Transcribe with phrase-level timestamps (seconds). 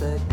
[0.00, 0.27] That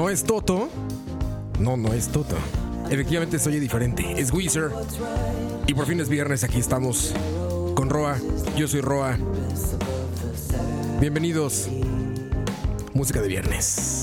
[0.00, 0.70] ¿No es Toto?
[1.58, 2.34] No, no es Toto.
[2.88, 4.02] Efectivamente se oye diferente.
[4.16, 4.70] Es Weezer.
[5.66, 7.12] Y por fin es viernes, aquí estamos
[7.74, 8.16] con Roa.
[8.56, 9.18] Yo soy Roa.
[11.00, 11.68] Bienvenidos.
[12.94, 13.99] Música de viernes.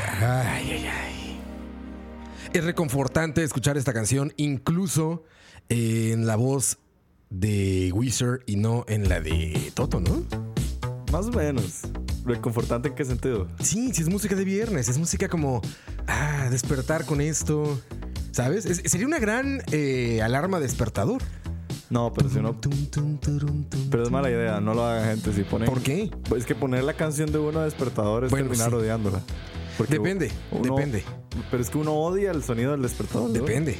[0.00, 1.40] Ay, ay, ay.
[2.52, 5.24] Es reconfortante escuchar esta canción, incluso
[5.68, 6.78] en la voz
[7.30, 10.24] de Weezer y no en la de Toto, ¿no?
[11.10, 11.80] Más o menos.
[12.24, 13.48] ¿Reconfortante en qué sentido?
[13.60, 14.88] Sí, sí, es música de viernes.
[14.88, 15.60] Es música como,
[16.06, 17.80] ah, despertar con esto.
[18.32, 18.64] ¿Sabes?
[18.66, 21.20] Es- sería una gran eh, alarma despertador.
[21.90, 22.54] No, pero si no.
[22.54, 25.32] Tum, tum, turum, tum, Pero es mala idea, no lo hagan gente.
[25.34, 25.68] Si ponen.
[25.68, 26.10] ¿Por qué?
[26.36, 28.76] Es que poner la canción de uno despertador es Bueno, terminar sí.
[28.76, 29.20] odiándola.
[29.86, 31.04] Porque Depende, uno- depende.
[31.50, 33.28] Pero es que uno odia el sonido del despertador.
[33.28, 33.34] ¿no?
[33.34, 33.76] Depende.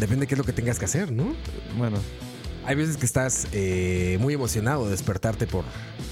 [0.00, 1.34] Depende qué es lo que tengas que hacer, ¿no?
[1.76, 1.98] Bueno,
[2.64, 5.64] Hay veces que estás eh, muy emocionado de despertarte por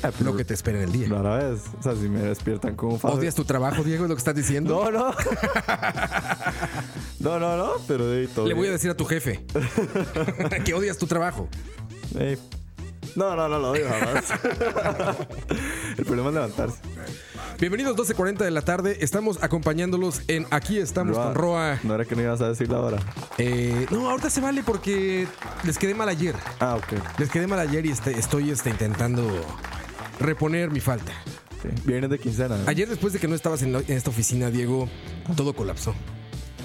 [0.03, 1.09] Ah, lo que te espera en el día.
[1.09, 1.63] rara vez.
[1.79, 4.05] O sea, si me despiertan con un ¿Odias tu trabajo, Diego?
[4.05, 4.85] ¿Es lo que estás diciendo?
[4.85, 5.11] No, no.
[7.21, 7.73] no, no, no.
[7.87, 9.45] Pero ahí todo Le voy a decir a tu jefe
[10.65, 11.49] que odias tu trabajo.
[12.19, 12.39] Ey.
[13.17, 14.25] No, no, no lo odio jamás.
[15.97, 16.77] el problema es levantarse.
[17.59, 18.99] Bienvenidos 12.40 de la tarde.
[19.01, 21.79] Estamos acompañándolos en Aquí estamos con Roa.
[21.83, 22.99] No era que no ibas a decir la hora.
[23.39, 25.27] Eh, no, ahorita se vale porque
[25.65, 26.35] les quedé mal ayer.
[26.61, 27.19] Ah, ok.
[27.19, 29.27] Les quedé mal ayer y este- estoy este, intentando
[30.21, 31.13] reponer mi falta.
[31.63, 31.69] Sí.
[31.87, 32.59] Viernes de quincena.
[32.59, 32.69] ¿no?
[32.69, 34.91] Ayer después de que no estabas en, la- en esta oficina, Diego,
[35.37, 35.95] todo colapsó.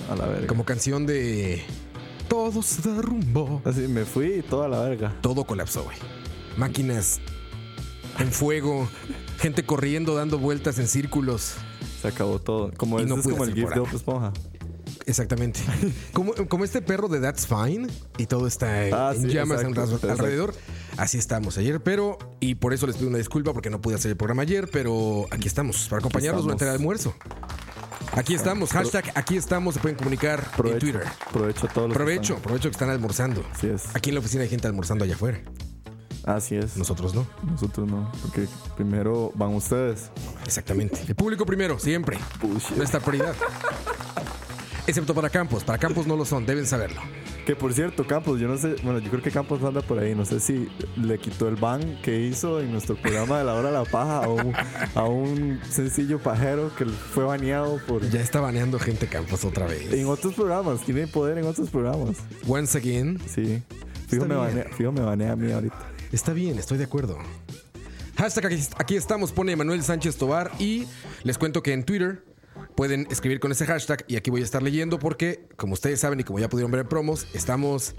[0.10, 0.48] A la verga.
[0.48, 1.64] Como canción de...
[2.28, 3.62] Todo se derrumbó.
[3.64, 5.14] Así me fui y toda la verga.
[5.22, 5.98] Todo colapsó, güey.
[6.58, 7.20] Máquinas
[8.20, 8.88] en fuego,
[9.40, 11.54] gente corriendo, dando vueltas en círculos.
[12.02, 12.72] Se acabó todo.
[12.78, 13.80] Como Y este no es pude como el GIF de.
[13.80, 14.34] Bob Esponja.
[15.06, 15.60] Exactamente.
[16.14, 17.88] Como, como este perro de That's Fine
[18.18, 20.54] y todo está en Ah, sí, llamas exacto, en alrededor.
[20.98, 24.12] Así estamos ayer, pero y por eso les pido una disculpa porque no pude hacer
[24.12, 26.60] el programa ayer, pero aquí estamos para acompañarlos estamos.
[26.60, 27.16] durante el almuerzo.
[28.14, 31.04] Aquí estamos, hashtag aquí estamos, se pueden comunicar en Twitter.
[31.32, 33.44] Provecho a todos los que Provecho, están- provecho que están almorzando.
[33.54, 33.84] Así es.
[33.96, 35.40] Aquí en la oficina hay gente almorzando allá afuera.
[36.26, 36.78] Así es.
[36.78, 37.26] Nosotros no.
[37.50, 38.12] Nosotros no.
[38.22, 40.12] Porque primero van ustedes.
[40.46, 41.00] Exactamente.
[41.08, 42.18] El público primero, siempre.
[42.42, 42.78] Bullshit.
[42.78, 43.36] Nuestra prioridad.
[44.88, 45.64] Excepto para Campos.
[45.64, 47.02] Para Campos no lo son, deben saberlo.
[47.46, 50.14] Que por cierto, Campos, yo no sé, bueno, yo creo que Campos anda por ahí,
[50.14, 53.70] no sé si le quitó el ban que hizo en nuestro programa de la hora
[53.70, 54.54] de la paja a un,
[54.94, 58.08] a un sencillo pajero que fue baneado por...
[58.10, 59.92] Ya está baneando gente Campos otra vez.
[59.92, 62.18] En otros programas, tiene poder en otros programas.
[62.48, 63.20] Once again.
[63.28, 63.64] Sí.
[64.08, 65.91] Fijo, me banea, fijo, me banea a mí ahorita.
[66.12, 67.18] Está bien, estoy de acuerdo.
[68.18, 70.52] Hashtag aquí, aquí estamos, pone Manuel Sánchez Tobar.
[70.60, 70.86] Y
[71.24, 72.24] les cuento que en Twitter
[72.76, 74.04] pueden escribir con ese hashtag.
[74.08, 76.82] Y aquí voy a estar leyendo porque, como ustedes saben y como ya pudieron ver
[76.82, 77.96] en promos, estamos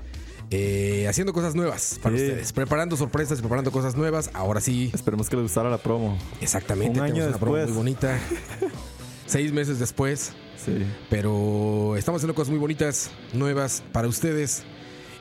[0.50, 2.22] eh, haciendo cosas nuevas para Sí.
[2.24, 2.52] ustedes.
[2.52, 4.30] Preparando sorpresas y preparando cosas nuevas.
[4.34, 6.18] Ahora sí, Esperemos que les gustara la promo.
[6.40, 6.98] exactamente.
[7.00, 8.18] Un año tenemos una promo muy bonita.
[9.26, 10.32] Seis meses después.
[10.62, 10.84] Sí.
[11.10, 14.62] Pero estamos haciendo cosas muy bonitas, nuevas para ustedes.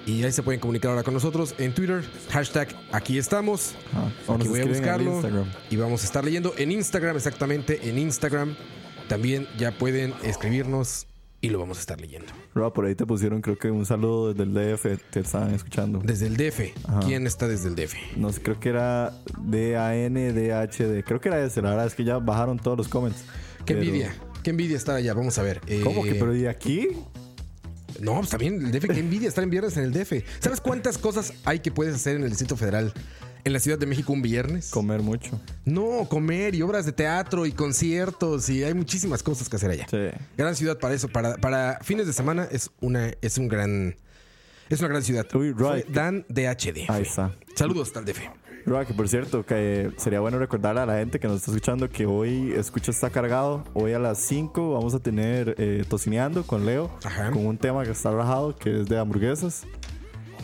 [0.06, 2.04] Y ahí se pueden comunicar ahora con nosotros en Twitter.
[2.32, 3.76] Hashtag aquí estamos.
[3.94, 5.22] Ah, Aquí voy a buscarlo.
[5.70, 7.88] Y vamos a estar leyendo en Instagram, exactamente.
[7.88, 8.56] En Instagram
[9.08, 11.08] también ya pueden escribirnos
[11.44, 12.32] y lo vamos a estar leyendo.
[12.54, 16.00] Rob, por ahí te pusieron creo que un saludo desde el DF, te estaban escuchando.
[16.04, 16.74] Desde el DF.
[16.88, 17.00] Ajá.
[17.02, 17.96] ¿Quién está desde el DF?
[18.18, 21.04] No sé, creo que era D-A-N-D-H-D.
[21.04, 23.24] Creo que era ese, la verdad es que ya bajaron todos los comments.
[23.66, 24.16] Qué Pero- envidia.
[24.44, 25.14] Qué envidia estar allá.
[25.14, 25.62] Vamos a ver.
[25.68, 26.16] Eh, ¿Cómo que?
[26.16, 26.88] Pero ¿y aquí?
[28.02, 28.88] No, pues también el DF.
[28.88, 30.14] Qué envidia estar en viernes en el DF.
[30.40, 32.94] ¿Sabes cuántas cosas hay que puedes hacer en el Distrito Federal?
[33.44, 34.70] En la Ciudad de México un viernes.
[34.70, 35.40] Comer mucho.
[35.66, 39.88] No, comer y obras de teatro y conciertos y hay muchísimas cosas que hacer allá.
[39.90, 40.10] Sí.
[40.38, 43.96] Gran ciudad para eso, para, para fines de semana es una es un gran
[44.70, 45.28] es una gran ciudad.
[45.34, 45.88] Uy, right.
[45.88, 46.90] Dan DHD.
[46.90, 47.36] Ahí está.
[47.56, 48.41] Saludos al DF.
[48.66, 51.90] Rob, que por cierto, que sería bueno recordarle a la gente que nos está escuchando
[51.90, 53.64] que hoy escucha está cargado.
[53.74, 56.92] Hoy a las 5 vamos a tener eh, Tocineando con Leo.
[57.04, 57.32] Ajá.
[57.32, 59.66] Con un tema que está rajado, que es de hamburguesas.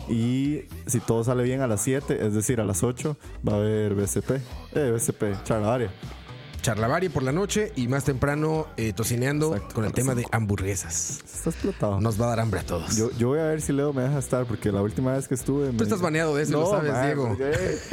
[0.08, 3.16] Y si todo sale bien a las 7, es decir, a las 8,
[3.46, 4.30] va a haber BCP.
[4.74, 5.90] Eh, BCP, charlavaria.
[6.60, 11.20] Charlavaria por la noche y más temprano eh, tocineando Exacto, con el tema de hamburguesas.
[11.24, 12.00] Está explotado.
[12.00, 12.96] Nos va a dar hambre a todos.
[12.96, 15.34] Yo, yo voy a ver si Leo me deja estar, porque la última vez que
[15.34, 15.72] estuve.
[15.72, 17.36] Tú estás baneado de eso, y lo sabes, Diego.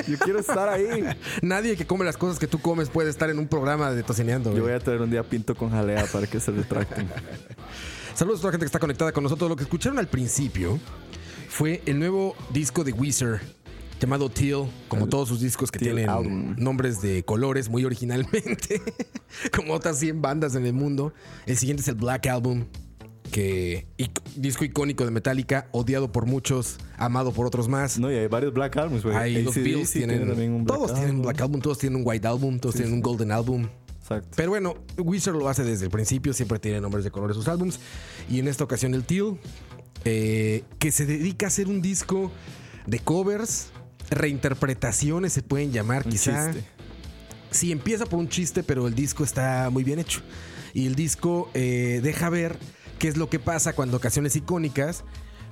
[0.08, 1.06] Yo quiero estar ahí.
[1.42, 4.50] Nadie que come las cosas que tú comes puede estar en un programa de tocineando.
[4.50, 4.74] Yo güey.
[4.74, 7.08] voy a traer un día pinto con jalea para que se retracten.
[8.16, 9.50] Saludos a toda la gente que está conectada con nosotros.
[9.50, 10.80] Lo que escucharon al principio
[11.50, 13.42] fue el nuevo disco de Weezer
[14.00, 16.56] llamado Teal, como todos sus discos que Teal tienen Album.
[16.58, 18.82] nombres de colores muy originalmente,
[19.56, 21.14] como otras 100 bandas en el mundo.
[21.46, 22.66] El siguiente es el Black Album,
[23.32, 27.98] que ic- disco icónico de Metallica, odiado por muchos, amado por otros más.
[28.00, 29.16] No, y hay varios Black Albums, güey.
[29.16, 31.22] Hay los Bills tiene tienen, también un Black todos tienen Album.
[31.24, 33.68] Black Album, todos tienen un White Album, todos tienen un Golden Album.
[34.02, 34.30] Exacto.
[34.36, 37.80] Pero bueno, Weezer lo hace desde el principio, siempre tiene nombres de colores sus álbums.
[38.30, 39.38] Y en esta ocasión el Teal,
[40.04, 42.32] eh, que se dedica a hacer un disco
[42.86, 43.70] de covers,
[44.10, 46.52] reinterpretaciones se pueden llamar Un quizá.
[46.52, 46.68] chiste.
[47.52, 50.22] Sí, empieza por un chiste, pero el disco está muy bien hecho.
[50.74, 52.58] Y el disco eh, deja ver
[53.00, 55.06] qué es lo que pasa cuando ocasiones icónicas,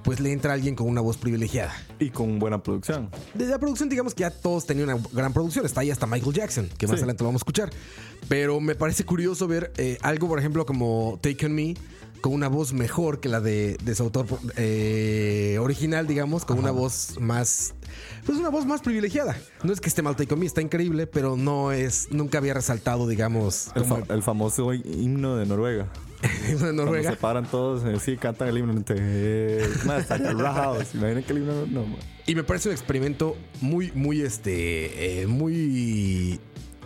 [0.03, 1.73] pues le entra alguien con una voz privilegiada.
[1.99, 3.09] Y con buena producción.
[3.33, 5.65] Desde la producción, digamos que ya todos tenían una gran producción.
[5.65, 7.03] Está ahí hasta Michael Jackson, que más Sí.
[7.03, 7.69] adelante lo vamos a escuchar.
[8.27, 11.75] Pero me parece curioso ver eh, algo, por ejemplo, como Take On Me,
[12.23, 14.25] con una voz mejor que la de, de su autor
[14.55, 17.73] eh, original, digamos, con una voz más,
[18.25, 19.35] pues una voz más privilegiada.
[19.61, 22.53] No es que esté mal Take On Me, está increíble, pero no es, nunca había
[22.53, 25.89] resaltado, digamos, El, como fa- el famoso himno de Noruega.
[26.47, 27.09] en Cuando Noruega.
[27.11, 28.81] se paran todos, eh, sí, cantan el himno.
[28.87, 30.81] Eh, man, estaría rajado.
[30.85, 31.81] ¿Se imaginan que el himno no?
[31.85, 31.97] man.
[32.25, 36.39] Y me parece un experimento muy, muy, este, eh, muy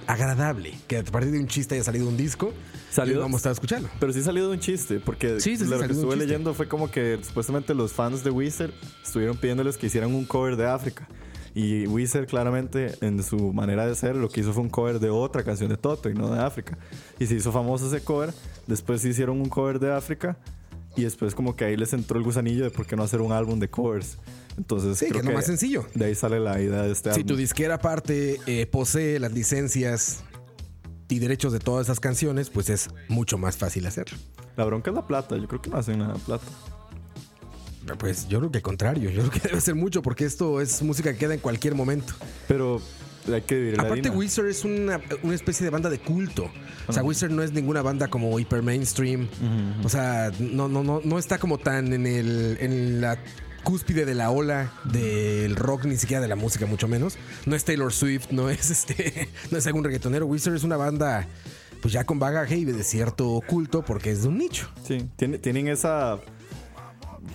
[0.08, 0.74] agradable.
[0.88, 2.54] Que a partir de un chiste haya salido un disco.
[2.92, 3.90] Salió- vamos a estar escuchando.
[4.00, 6.68] Pero sí salió de un chiste, porque Sí, sí, sí, lo que estuve leyendo fue
[6.68, 8.72] como que supuestamente los fans de Wizard
[9.04, 11.08] estuvieron pidiéndoles que hicieran un cover de África.
[11.54, 15.10] Y Wizard claramente en su manera de ser lo que hizo fue un cover de
[15.10, 16.78] otra canción de Toto y no de África.
[17.20, 18.32] Y se hizo famoso ese cover.
[18.68, 20.38] Después hicieron un cover de África.
[20.96, 23.32] Y después como que ahí les entró el gusanillo de por qué no hacer un
[23.32, 24.18] álbum de covers.
[24.58, 25.86] Entonces Sí, que creo es lo más sencillo.
[25.94, 27.28] De ahí sale la idea de este Si álbum.
[27.28, 30.24] tu disquera aparte eh, posee las licencias
[31.10, 34.18] y derechos de todas esas canciones, pues es mucho más fácil hacerlo.
[34.56, 35.38] La bronca es la plata.
[35.38, 36.46] Yo creo que no hacen nada plata.
[37.98, 40.82] Pues yo creo que al contrario, yo creo que debe ser mucho porque esto es
[40.82, 42.14] música que queda en cualquier momento.
[42.48, 42.82] Pero
[43.34, 44.10] hay que la Aparte.
[44.10, 46.50] Wizard es una, una especie de banda de culto.
[46.88, 49.28] O sea, Wizard no es ninguna banda como hiper mainstream.
[49.84, 52.58] O sea, no, no, no, no está como tan en el.
[52.60, 53.18] en la
[53.68, 57.18] cúspide de la ola del rock, ni siquiera de la música, mucho menos.
[57.46, 59.28] No es Taylor Swift, no es este.
[59.52, 60.26] no es algún reggaetonero.
[60.26, 61.28] Wizard es una banda.
[61.82, 64.70] Pues ya con bagaje y de cierto culto porque es de un nicho.
[64.88, 66.18] Sí, tiene- tienen esa.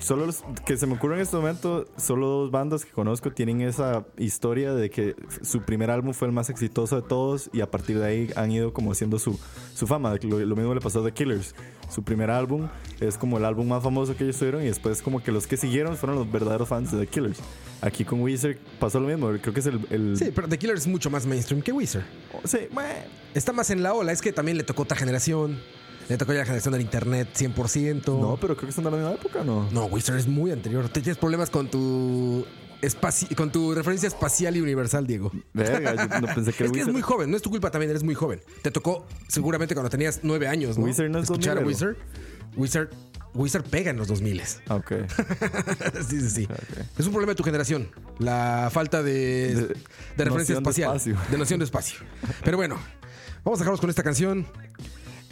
[0.02, 3.60] Solo los que se me ocurre en este momento, solo dos bandas que conozco tienen
[3.60, 7.70] esa historia de que su primer álbum fue el más exitoso de todos y a
[7.70, 9.38] partir de ahí han ido como haciendo su,
[9.74, 10.14] su fama.
[10.22, 11.54] Lo, lo mismo le pasó a The Killers.
[11.88, 12.68] Su primer álbum
[13.00, 15.56] es como el álbum más famoso que ellos tuvieron y después como que los que
[15.56, 17.38] siguieron fueron los verdaderos fans de The Killers.
[17.80, 19.28] Aquí con Weezer pasó lo mismo.
[19.40, 19.86] Creo que es el...
[19.90, 22.04] el- Sí, pero The Killer es mucho más mainstream que Wizard.
[22.44, 22.88] Sí, bueno,
[23.34, 25.58] Está más en la ola, es que también le tocó otra generación.
[26.08, 28.04] Le tocó ya la generación del internet 100%.
[28.20, 29.68] No, pero creo que son de la misma época, ¿no?
[29.70, 30.88] No, Wizard es muy anterior.
[30.88, 32.44] Te tienes problemas con tu
[32.82, 35.30] espaci- con tu referencia espacial y universal, Diego.
[35.54, 37.90] Verga, yo no pensé que Es que es muy joven, no es tu culpa también,
[37.90, 38.40] eres muy joven.
[38.62, 40.84] Te tocó seguramente cuando tenías nueve años, ¿no?
[40.84, 41.96] Wizard no es Escuchar a 2000, Wizard.
[42.56, 42.88] Wizard.
[43.34, 44.42] Wizard pega en los 2000.
[44.68, 44.92] Ah, ok.
[46.06, 46.44] sí, sí, sí.
[46.50, 46.84] Ok.
[46.98, 47.88] Es un problema de tu generación.
[48.18, 49.66] La falta de, De-
[50.16, 50.88] de referencia de espacial.
[50.96, 51.16] espacio.
[51.30, 52.00] De noción de espacio.
[52.44, 52.76] Pero bueno,
[53.42, 54.46] vamos a dejarnos con esta canción.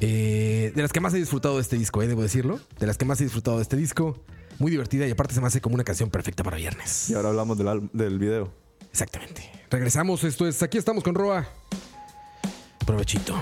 [0.00, 2.60] Eh, de las que más he disfrutado de este disco, eh, debo decirlo.
[2.78, 4.18] De las que más he disfrutado de este disco.
[4.58, 7.08] Muy divertida y aparte se me hace como una canción perfecta para viernes.
[7.10, 8.52] Y ahora hablamos del, del video.
[8.90, 9.50] Exactamente.
[9.70, 11.48] Regresamos, esto es Aquí estamos con Roa.
[12.84, 13.40] Provechito.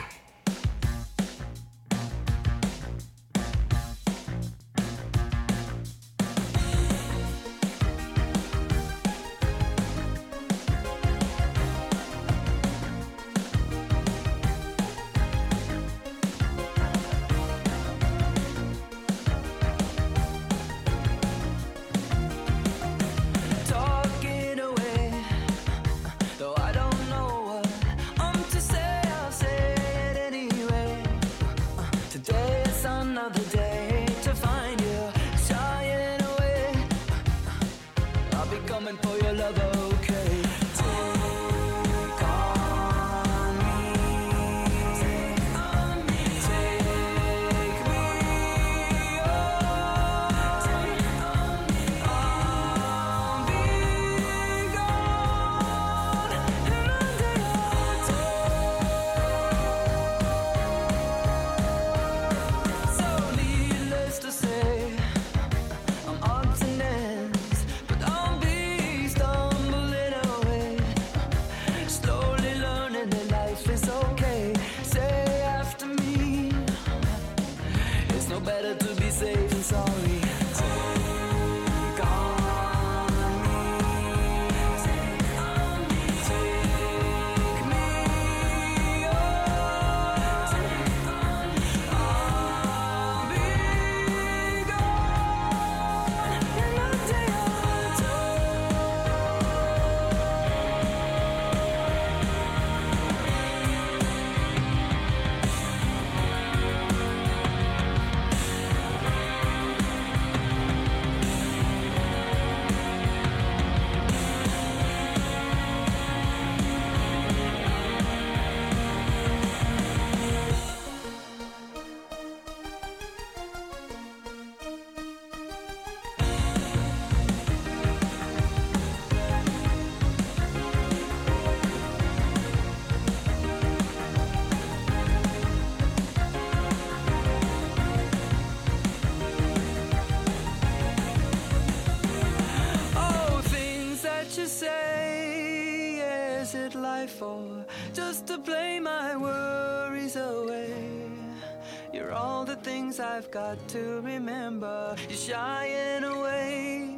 [152.89, 154.97] Things I've got to remember.
[155.09, 156.97] You're shying away.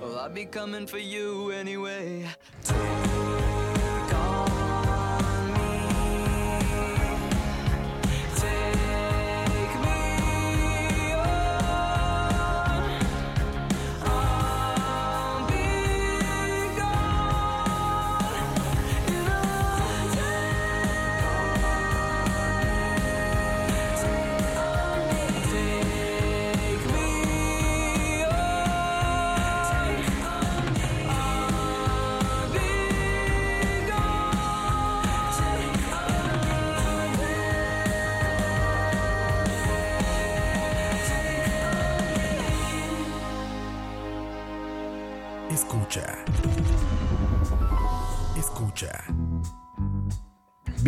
[0.00, 2.26] Well, I'll be coming for you anyway.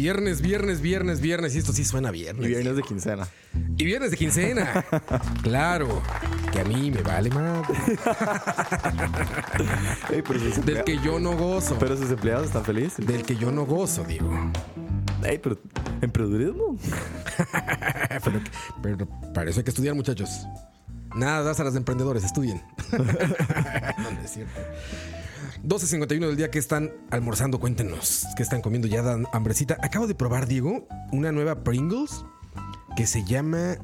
[0.06, 1.56] Viernes, viernes, viernes, viernes.
[1.56, 2.46] Y esto sí suena a viernes.
[2.46, 3.26] Y viernes de quincena.
[3.76, 4.84] Y viernes de quincena.
[5.42, 6.00] claro.
[6.52, 7.28] Que a mí me vale.
[10.08, 11.76] Ey, pero, sus Del que yo no gozo.
[11.80, 13.04] pero sus empleados están felices.
[13.04, 14.30] Del que yo no gozo, digo.
[15.25, 15.58] Ey, pero
[16.00, 16.78] emprendedurismo.
[18.25, 18.40] pero,
[18.80, 20.46] pero para eso hay que estudiar, muchachos.
[21.16, 22.62] Nada das a las de emprendedores, estudien.
[22.92, 24.60] no, no es cierto.
[25.66, 28.25] 12.51 del día que están almorzando, cuéntenos.
[28.37, 28.87] ¿Qué están comiendo?
[28.87, 29.76] Ya dan hambrecita.
[29.82, 32.25] Acabo de probar, Diego, una nueva Pringles
[32.96, 33.76] que se llama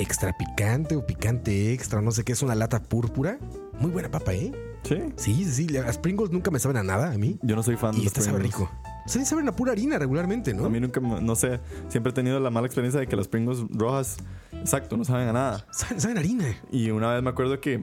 [0.00, 3.38] extra picante o picante extra, no sé qué, es una lata púrpura.
[3.78, 4.52] Muy buena papa, ¿eh?
[4.84, 4.96] Sí.
[5.16, 5.68] Sí, sí.
[5.68, 7.38] Las Pringles nunca me saben a nada a mí.
[7.42, 8.70] Yo no soy fan de Y los esta sabe rico.
[9.06, 10.64] Sí, saben a pura harina regularmente, ¿no?
[10.64, 13.28] A mí nunca, me- no sé, siempre he tenido la mala experiencia de que las
[13.28, 14.16] Pringles rojas,
[14.52, 15.66] exacto, no saben a nada.
[15.72, 16.46] Saben, saben harina.
[16.70, 17.82] Y una vez me acuerdo que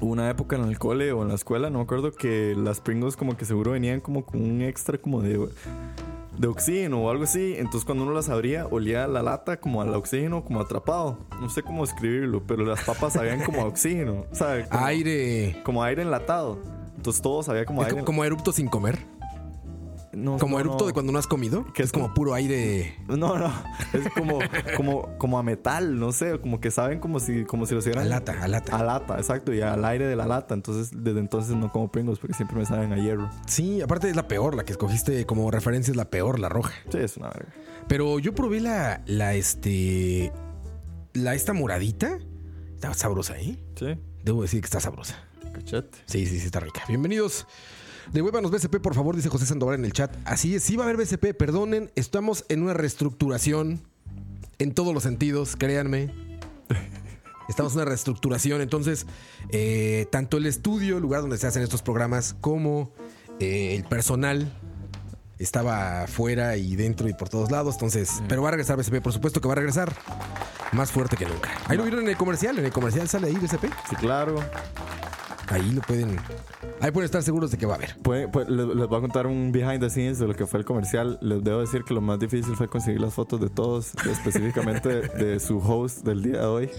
[0.00, 2.80] hubo una época en el cole o en la escuela, no me acuerdo que las
[2.80, 5.48] Pringles como que seguro venían como con un extra como de,
[6.38, 7.54] de oxígeno o algo así.
[7.56, 11.18] Entonces cuando uno las abría, olía la lata como al oxígeno, como atrapado.
[11.40, 14.68] No sé cómo escribirlo, pero las papas sabían como a oxígeno, ¿sabes?
[14.68, 15.60] Como, Aire.
[15.64, 16.58] como aire enlatado.
[16.96, 17.94] Entonces todo sabía como aire.
[17.94, 18.98] como, como erupto sin comer.
[20.12, 20.86] No, Como no, erupto no.
[20.88, 21.64] de cuando no has comido.
[21.72, 22.96] Que es es como puro aire.
[23.08, 23.52] No, no,
[23.92, 24.38] es como,
[24.76, 27.80] como, como a metal, no sé, como que saben como si, como si lo A
[27.80, 28.76] hicieran lata, a lata.
[28.76, 30.54] A lata, exacto, y al aire de la lata.
[30.54, 33.30] Entonces, desde entonces no como Pringles porque siempre me saben a hierro.
[33.46, 36.72] Sí, aparte es la peor, la que escogiste como referencia es la peor, la roja.
[36.90, 37.52] Sí, es una verga.
[37.88, 40.32] Pero yo probé la, la este,
[41.14, 42.18] la esta moradita.
[42.74, 43.58] Está sabrosa, ¿eh?
[43.78, 45.16] Sí, Debo decir que está sabrosa.
[45.52, 45.98] cachete.
[46.06, 46.82] Sí, sí, sí, está rica.
[46.88, 47.46] Bienvenidos.
[48.12, 50.14] Devuélvanos BCP, por favor, dice José Sandoval en el chat.
[50.24, 53.80] Así es, sí va a haber BCP, perdonen, estamos en una reestructuración
[54.58, 56.12] en todos los sentidos, créanme.
[57.48, 59.06] Estamos en una reestructuración, entonces,
[59.50, 62.92] eh, tanto el estudio, el lugar donde se hacen estos programas, como
[63.40, 64.52] eh, el personal
[65.38, 67.74] estaba fuera y dentro y por todos lados.
[67.74, 69.92] Entonces, pero va a regresar BCP, por supuesto que va a regresar
[70.72, 71.50] más fuerte que nunca.
[71.66, 73.64] Ahí lo vieron en el comercial, en el comercial sale ahí BCP.
[73.90, 74.36] Sí, claro.
[75.52, 76.16] Ahí lo pueden,
[76.80, 77.94] ahí pueden estar seguros de que va a haber.
[78.48, 81.18] Les, les voy a contar un behind the scenes de lo que fue el comercial.
[81.20, 85.08] Les debo decir que lo más difícil fue conseguir las fotos de todos, específicamente de,
[85.24, 86.70] de su host del día de hoy.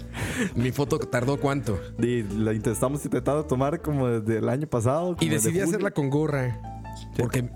[0.56, 1.78] Mi foto tardó cuánto.
[1.98, 5.16] Y la intentamos intentando tomar como desde el año pasado.
[5.20, 6.60] Y decidí hacerla con gorra.
[7.16, 7.48] Porque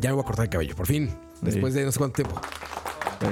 [0.00, 1.10] ya me voy a cortar el cabello, por fin.
[1.42, 2.40] Después de no sé cuánto tiempo.
[3.20, 3.26] Sí.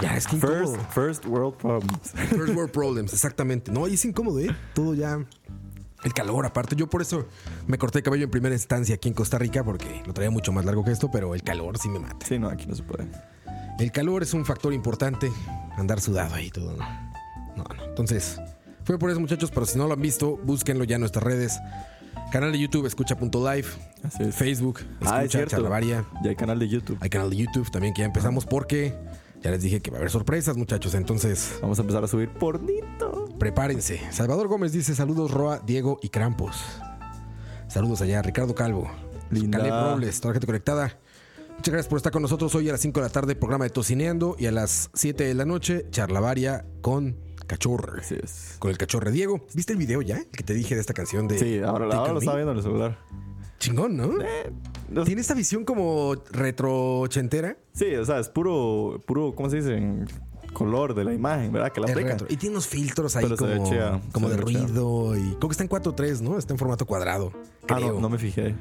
[0.00, 0.90] Ya, es que First, incómodo.
[0.90, 2.10] first world problems.
[2.10, 3.70] First world problems, exactamente.
[3.70, 4.54] No, y es incómodo, ¿eh?
[4.74, 5.24] Todo ya.
[6.04, 6.76] El calor, aparte.
[6.76, 7.26] Yo por eso
[7.66, 10.52] me corté el cabello en primera instancia aquí en Costa Rica, porque lo traía mucho
[10.52, 12.26] más largo que esto, pero el calor sí me mata.
[12.26, 13.06] Sí, no, aquí no se puede.
[13.78, 15.30] El calor es un factor importante.
[15.76, 16.84] Andar sudado ahí todo, ¿no?
[17.56, 17.84] No, no.
[17.84, 18.38] Entonces,
[18.84, 21.58] fue por eso, muchachos, pero si no lo han visto, búsquenlo ya en nuestras redes.
[22.30, 23.66] Canal de YouTube, escucha.live.
[24.20, 24.34] Es.
[24.36, 25.50] Facebook, Ah, es escucha cierto.
[25.52, 26.04] Charlavaria.
[26.22, 26.98] Ya hay canal de YouTube.
[27.00, 28.94] Hay canal de YouTube también que ya empezamos porque
[29.44, 30.94] ya les dije que va a haber sorpresas, muchachos.
[30.94, 33.28] Entonces, Vamos a empezar a subir pornito.
[33.38, 34.00] prepárense.
[34.10, 36.56] Salvador Gómez dice: Saludos, Roa, Diego y Krampus.
[37.68, 38.90] Saludos allá, Ricardo Calvo.
[39.30, 39.58] Linda.
[39.58, 40.98] Caleb Robles, toda la gente conectada.
[41.56, 43.70] Muchas gracias por estar con nosotros hoy a las 5 de la tarde, programa de
[43.70, 44.34] Tocineando.
[44.38, 48.00] Y a las 7 de la noche, Charlavaria con Cachorre.
[48.00, 48.56] Así es.
[48.58, 49.12] Con el Cachorre.
[49.12, 50.16] Diego, ¿viste el video ya?
[50.16, 51.38] El que te dije de esta canción de.
[51.38, 52.98] Sí, ahora, ahora lo estaba viendo en el celular.
[53.64, 54.10] Chingón, ¿no?
[54.90, 57.56] No- Tiene esta visión como retro ochentera.
[57.72, 60.04] Sí, o sea, es puro, puro, ¿cómo se dice?
[60.52, 61.72] Color de la imagen, ¿verdad?
[61.72, 62.18] Que la aplican.
[62.28, 65.16] Y tiene unos filtros ahí Pero como, como de ruido.
[65.16, 66.38] Y creo que está en 4.3, ¿no?
[66.38, 67.32] Está en formato cuadrado.
[67.68, 67.94] Ah, Creo.
[67.94, 68.50] no, no me fijé.
[68.52, 68.56] No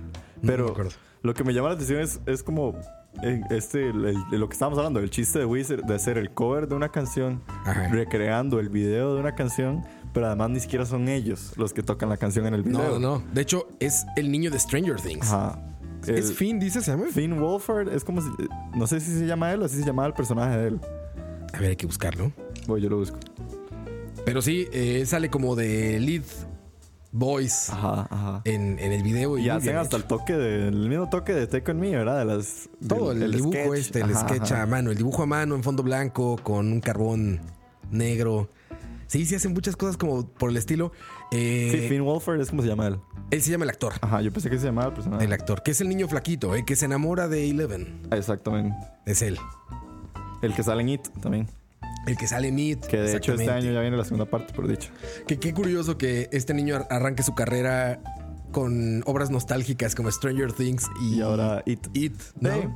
[0.47, 0.89] Pero me
[1.21, 2.75] lo que me llama la atención es, es como
[3.21, 6.17] eh, este, el- el- de lo que estábamos hablando, el chiste de Wizard de hacer
[6.17, 7.87] el cover de una canción, Ajá.
[7.89, 9.83] recreando el video de una canción,
[10.13, 12.99] pero además ni siquiera son ellos los que tocan la canción en el video.
[12.99, 13.23] No, no.
[13.34, 15.26] De hecho, es el niño de Stranger Things.
[15.32, 15.60] Ajá.
[16.08, 17.06] El- ¿Es Finn, dice, se llama?
[17.12, 18.28] Finn Wolford es como si.
[18.76, 20.80] No sé si se llama él o así se llamaba el personaje de él.
[21.54, 22.32] A ver, hay que buscarlo.
[22.67, 23.17] Voy, yo lo busco.
[24.26, 26.23] Pero sí, eh, sale como de lead
[27.12, 28.41] voice Ajá, ajá.
[28.45, 29.38] en, en el video.
[29.38, 30.04] Y hacen hasta hecho.
[30.04, 32.19] el toque del mismo toque de Take On Me, ¿verdad?
[32.19, 32.69] De las.
[32.88, 33.78] Todo del- el, dibujo sketch.
[33.78, 36.82] este, el Ajá, sketch a mano, el dibujo a mano en fondo blanco con un
[36.82, 37.39] carbón
[37.91, 38.49] negro.
[39.07, 40.91] Sí, sí hacen muchas cosas como por el estilo.
[41.31, 42.99] Eh, Sí, Finn Wolford es como se llama él.
[43.31, 43.93] él se llama el actor.
[44.01, 45.25] Ajá, yo pensé que se llamaba el personaje.
[45.25, 48.01] El actor, que es el niño flaquito, eh, que se enamora de Eleven.
[48.11, 48.75] Exactamente.
[49.05, 49.37] Es él.
[50.41, 51.47] El que sale en It también.
[52.07, 52.85] El que sale en It.
[52.85, 54.89] Que de hecho este año ya viene la segunda parte, por dicho.
[55.27, 58.01] Que qué curioso que este niño ar- arranque su carrera
[58.51, 61.87] con obras nostálgicas como Stranger Things y, Y ahora It.
[61.93, 62.51] It, ¿no?
[62.51, 62.67] Sí.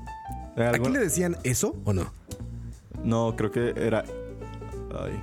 [0.61, 2.11] ¿Aquí le decían eso o no?
[3.03, 4.03] No, creo que era.
[4.99, 5.19] Ay.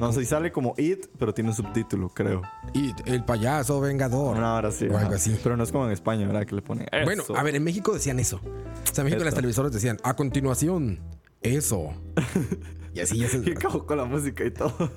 [0.00, 2.42] No sé si sale como It, pero tiene un subtítulo, creo.
[2.72, 4.36] It, el payaso vengador.
[4.36, 4.86] Una hora sí.
[4.88, 5.38] O algo así.
[5.42, 6.46] Pero no es como en España, ¿verdad?
[6.46, 6.86] Que le ponen.
[7.04, 8.36] Bueno, a ver, en México decían eso.
[8.42, 10.98] O sea, en México las televisoras decían, a continuación,
[11.42, 11.92] eso.
[12.94, 13.38] y así ya se...
[13.46, 14.72] Y acabó con la música y todo.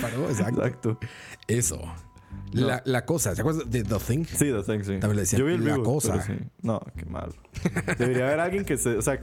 [0.00, 0.64] Paró, exacto.
[0.64, 0.98] Exacto.
[1.46, 1.80] Eso.
[2.52, 4.24] La, la cosa, ¿te acuerdas de The Thing?
[4.24, 4.98] Sí, The Thing, sí.
[5.00, 6.22] También le decían, Yo vi el la vivo, cosa.
[6.22, 6.34] sí.
[6.62, 7.34] No, qué mal.
[7.98, 8.96] Debería haber alguien que se.
[8.96, 9.18] O sea,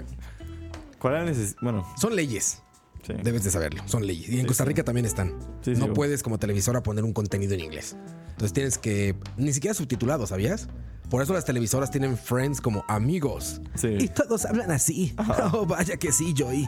[1.00, 1.58] ¿cuál era la necesidad?
[1.62, 2.62] Bueno, Son leyes.
[3.02, 3.14] Sí.
[3.24, 3.82] Debes de saberlo.
[3.88, 4.30] Son leyes.
[4.30, 5.34] Y en Costa Rica también están.
[5.78, 7.96] No puedes como televisora poner un contenido en inglés.
[8.32, 9.16] Entonces tienes que...
[9.38, 10.68] Ni siquiera subtitulado, ¿sabías?
[11.10, 13.62] Por eso las televisoras tienen friends como amigos.
[13.76, 13.98] Sí.
[14.00, 15.14] Y todos hablan así.
[15.54, 16.68] Oh, vaya que sí, Joey.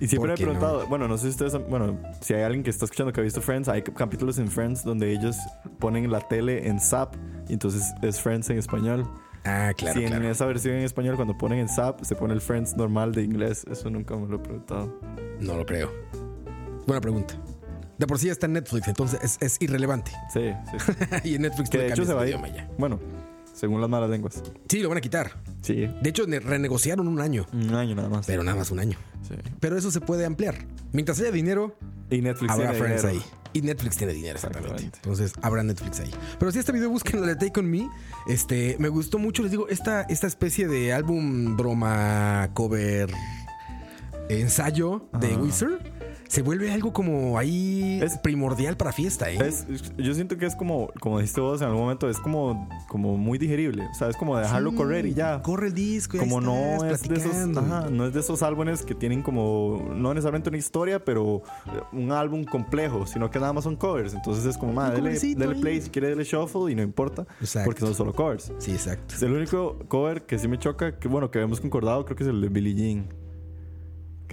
[0.00, 0.58] Y siempre me ¿Por he qué no?
[0.58, 3.20] preguntado, bueno, no sé si ustedes, han- bueno, si hay alguien que está escuchando que
[3.20, 5.36] ha visto Friends, hay capítulos en Friends donde ellos
[5.78, 7.14] ponen la tele en Zap
[7.48, 9.08] y entonces es Friends en español.
[9.44, 10.30] Ah, claro, si en claro.
[10.30, 13.64] esa versión en español cuando ponen en Zap se pone el Friends normal de inglés,
[13.70, 14.98] eso nunca me lo he preguntado.
[15.40, 15.92] No lo creo.
[16.86, 17.34] Buena pregunta.
[17.98, 20.10] De por sí está en Netflix, entonces es, es irrelevante.
[20.32, 20.92] Sí, sí.
[21.30, 22.36] y en Netflix que de hecho se va a ir.
[22.78, 22.98] Bueno,
[23.52, 24.42] según las malas lenguas.
[24.68, 25.32] Sí, lo van a quitar.
[25.60, 27.46] Sí, De hecho, ne- renegociaron un año.
[27.52, 28.26] un año nada más.
[28.26, 28.98] Pero nada más un año.
[29.28, 29.34] Sí.
[29.60, 30.56] Pero eso se puede ampliar.
[30.92, 31.76] Mientras haya dinero,
[32.10, 33.20] Y Netflix habrá Friends dinero.
[33.22, 33.30] ahí.
[33.54, 34.84] Y Netflix tiene dinero, exactamente.
[34.84, 34.98] Exactamente.
[35.02, 36.10] Entonces habrá Netflix ahí.
[36.38, 37.88] Pero si este video busquen la de Take On Me,
[38.26, 39.42] este, me gustó mucho.
[39.42, 43.10] Les digo, esta, esta especie de álbum broma cover
[44.28, 45.36] ensayo de.
[45.36, 45.80] Wizard
[46.34, 49.38] se vuelve algo como ahí Es- primordial para fiesta, ¿eh?
[49.40, 49.66] Es,
[49.96, 53.38] yo siento que es como, como dijiste vos en algún momento, es como, como muy
[53.38, 53.86] digerible.
[53.90, 55.40] O sea, es como dejarlo Sí, correr y ya.
[55.42, 56.16] Corre el disco.
[56.16, 59.22] y ahí como no es de esos ajá, no es de esos álbumes que tienen
[59.22, 61.42] como no necesariamente una historia pero
[61.92, 65.54] un álbum complejo sino que nada más son covers entonces es como madre dele, dele
[65.56, 67.66] play si quiere dele shuffle y no importa Exacto.
[67.66, 69.14] porque son solo covers Sí, exacto.
[69.14, 72.24] es el único cover que sí me choca que bueno que habíamos concordado creo que
[72.24, 73.08] es el de Billie Jean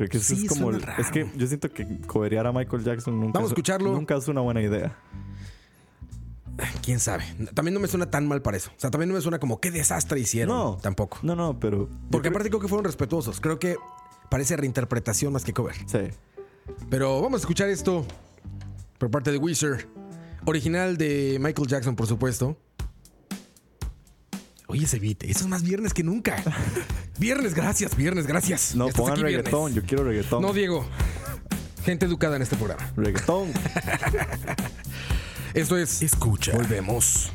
[0.07, 0.71] creo que ese Sí, es como
[1.11, 3.91] que yo siento que coverear a Michael Jackson nunca Vamos a es- escucharlo.
[3.93, 4.95] nunca es una buena idea
[6.83, 7.23] Quién sabe.
[7.53, 8.71] También no me suena tan mal para eso.
[8.75, 10.55] O sea, también no me suena como qué desastre hicieron.
[10.55, 11.17] no Tampoco.
[11.23, 13.39] no no pero Porque creo- aparte creo que fueron respetuosos.
[13.39, 13.77] Creo que
[14.29, 15.75] parece reinterpretación más que cover.
[15.87, 15.99] sí
[16.89, 18.05] Pero vamos a escuchar esto
[18.99, 19.87] por parte de Weezer.
[20.45, 22.57] Original de Michael Jackson, por supuesto.
[24.71, 26.41] Oye, ese beat, eso es más viernes que nunca.
[27.19, 28.73] Viernes, gracias, viernes, gracias.
[28.73, 29.45] no estás pongan aquí, viernes.
[29.45, 30.85] reggaetón yo quiero reggaetón No, Diego.
[31.83, 32.89] Gente educada en este programa.
[32.95, 33.51] reggaetón
[35.53, 36.53] Esto es Escucha.
[36.53, 37.31] Volvemos.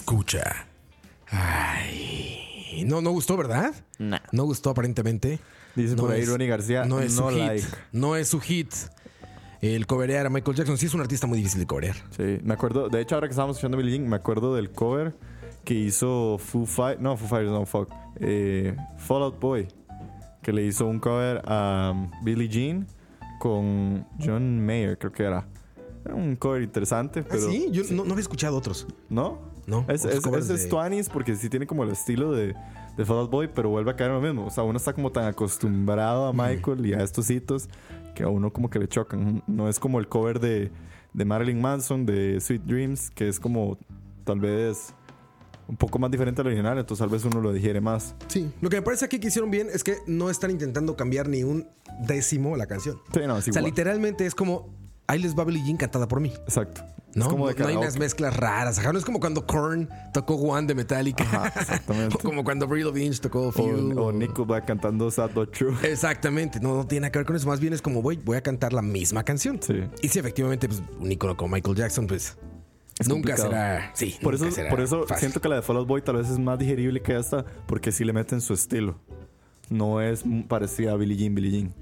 [0.00, 0.66] Escucha.
[1.30, 2.84] Ay.
[2.86, 3.72] No, no gustó, ¿verdad?
[3.98, 4.18] Nah.
[4.30, 5.38] No gustó aparentemente.
[5.74, 7.62] Dice No por ahí es- Ronnie García, No es no su like.
[7.62, 7.74] hit.
[7.92, 8.72] No es su hit.
[9.62, 11.96] El coverear a Michael Jackson sí es un artista muy difícil de coverear.
[12.14, 15.16] Sí, me acuerdo, de hecho ahora que estábamos escuchando Billie Jean, me acuerdo del cover
[15.64, 19.66] que hizo Foo Fighters, no Foo Fighters, no, fuck, eh, Fall Out Boy,
[20.42, 22.86] que le hizo un cover a um, Billie Jean
[23.40, 25.46] con John Mayer, creo que era.
[26.04, 27.48] Era un cover interesante, pero...
[27.48, 27.68] ¿Ah, sí?
[27.72, 28.86] Yo No, no había escuchado otros.
[29.08, 29.55] ¿No?
[29.66, 32.54] No, Es, es, es, Twanis porque sí tiene como el estilo de,
[32.96, 34.46] de Fall Out Boy, pero vuelve a caer en lo mismo.
[34.46, 37.68] O sea, uno está como tan acostumbrado a Michael y a estos hitos
[38.14, 39.42] que a uno como que le chocan.
[39.46, 40.70] No es como el cover de,
[41.12, 43.76] de Marilyn Manson, de Sweet Dreams, que es como
[44.24, 44.94] tal vez
[45.68, 48.14] un poco más diferente al original, entonces tal vez uno lo digiere más.
[48.28, 48.50] Sí.
[48.60, 51.42] Lo que me parece aquí que hicieron bien es que no están intentando cambiar ni
[51.42, 51.68] un
[52.06, 53.00] décimo la canción.
[53.12, 54.68] Sí, no, es o sea, literalmente es como
[55.06, 56.32] ahí les va Billie Jean cantada por mí.
[56.44, 56.82] Exacto.
[57.16, 58.78] No, como de no, hay unas mezclas raras.
[58.78, 61.24] Ajá, no es como cuando Korn tocó One de Metallica.
[61.24, 62.14] Ajá, exactamente.
[62.14, 63.98] o como cuando Avril Lavigne tocó Few.
[63.98, 65.74] O, o Nickelback cantando Sad But True.
[65.82, 67.48] Exactamente, no, no tiene que ver con eso.
[67.48, 69.58] Más bien es como voy, voy a cantar la misma canción.
[69.62, 69.82] Sí.
[70.02, 72.36] Y si efectivamente, pues, un ícono como Michael Jackson, pues
[72.98, 73.48] Es nunca complicado.
[73.50, 73.90] será.
[73.94, 75.20] Sí, Por nunca eso, será por eso fácil.
[75.20, 77.92] siento que la de Fall Out Boy tal vez es más digerible que esta, porque
[77.92, 78.98] sí le meten su estilo.
[79.70, 81.74] No es parecida a Billie Jean, Billie Jean.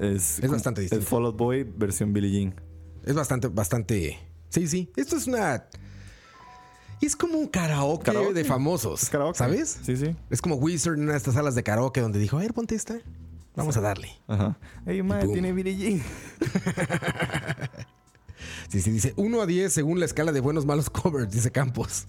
[0.00, 1.02] Es, Es bastante distinto.
[1.02, 2.54] Es Fall Out Boy versión Billie Jean.
[3.04, 4.18] Es bastante, bastante.
[4.48, 4.90] Sí, sí.
[4.96, 5.64] Esto es una.
[7.00, 8.34] Es como un karaoke, Karaoke.
[8.34, 9.08] de famosos.
[9.08, 9.38] Karaoke.
[9.38, 9.78] ¿Sabes?
[9.82, 10.16] Sí, sí.
[10.30, 12.74] Es como Wizard en una de estas salas de karaoke donde dijo, a ver, ponte
[12.74, 12.98] esta.
[13.54, 14.10] Vamos a darle.
[14.26, 14.56] Ajá.
[14.86, 16.02] Ey, madre, tiene Jean.
[18.68, 22.06] Sí, sí, dice 1 a 10 según la escala de buenos malos covers, dice Campos.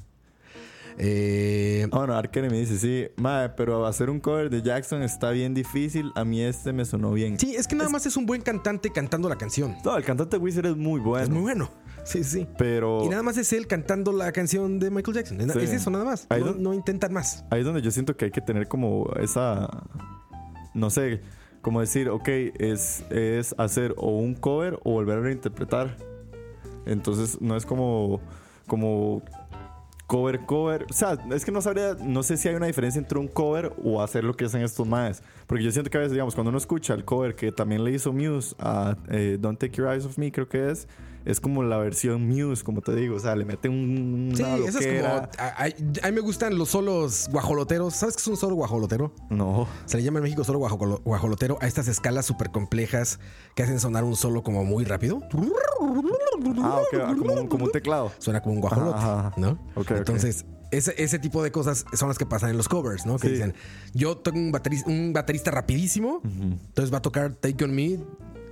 [0.97, 5.31] Eh, Ah, bueno, Arkene me dice, sí, madre, pero hacer un cover de Jackson está
[5.31, 6.11] bien difícil.
[6.15, 7.39] A mí este me sonó bien.
[7.39, 9.77] sí, es que nada más es un buen cantante cantando la canción.
[9.85, 11.23] No, el cantante Wizard es muy bueno.
[11.23, 11.71] Es muy bueno.
[12.09, 12.47] Sí, sí.
[12.57, 15.37] Pero Y nada más es él cantando la canción de Michael Jackson.
[15.39, 15.59] Sí.
[15.59, 16.27] Es eso, nada más.
[16.57, 17.45] No intentan más.
[17.51, 19.69] ahí es donde yo siento que hay que tener como esa,
[20.73, 21.21] no sé,
[21.61, 25.97] como decir, ok, es, es hacer o un cover o volver a reinterpretar.
[26.87, 28.21] Entonces no es como,
[28.65, 29.21] como
[30.07, 30.87] cover, cover.
[30.89, 33.73] O sea, es que no sabría, no sé si hay una diferencia entre un cover
[33.83, 35.21] o hacer lo que hacen estos maes.
[35.49, 37.91] Porque yo siento que a veces, digamos, cuando uno escucha el cover que también le
[37.91, 40.87] hizo Muse a eh, Don't Take Your Eyes Off Me, creo que es,
[41.25, 43.15] es como la versión Muse, como te digo.
[43.15, 45.07] O sea, le mete un, Sí, eso es como.
[45.15, 47.95] A, a- a mí me gustan los solos guajoloteros.
[47.95, 49.11] ¿Sabes qué es un solo guajolotero?
[49.31, 49.67] No.
[49.85, 53.19] Se le llama en México solo guajolo- guajolotero a estas escalas súper complejas
[53.55, 55.19] que hacen sonar un solo como muy rápido.
[56.61, 58.11] Ah, ok, ah, como, un- como un teclado.
[58.19, 59.33] Suena como un guajolote, Ajá, ajá.
[59.37, 59.51] ¿no?
[59.75, 59.91] Ok, ok.
[59.91, 63.17] Entonces, ese, ese tipo de cosas son las que pasan en los covers, ¿no?
[63.17, 63.33] Que Sí.
[63.33, 63.53] dicen,
[63.93, 67.99] yo tengo un baterista, un baterista rapidísimo, entonces va a tocar Take On Me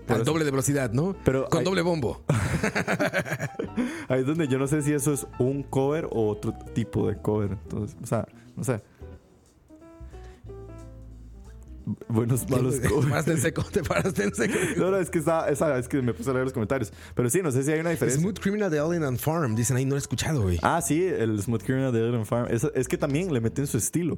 [0.08, 1.15] al doble de velocidad, ¿no?
[1.25, 2.23] Pero Con hay- doble bombo.
[4.08, 7.17] Ahí es donde yo no sé si eso es un cover o otro tipo de
[7.17, 7.51] cover.
[7.51, 8.82] Entonces, o sea, no sé.
[12.10, 13.08] Buenos, malos covers.
[13.10, 14.54] paraste en seco, te paraste en seco.
[14.78, 16.91] No, no, es que, está, esa, es que me puse a leer los comentarios.
[17.15, 18.21] Pero sí, no sé si hay una diferencia.
[18.21, 19.56] Smooth Criminal de Alien and Farm.
[19.56, 20.60] Dicen ahí, no lo he escuchado, güey.
[20.62, 22.47] Ah, sí, el Smooth Criminal de Alien Farm.
[22.52, 24.17] Es, es que también le meten su estilo.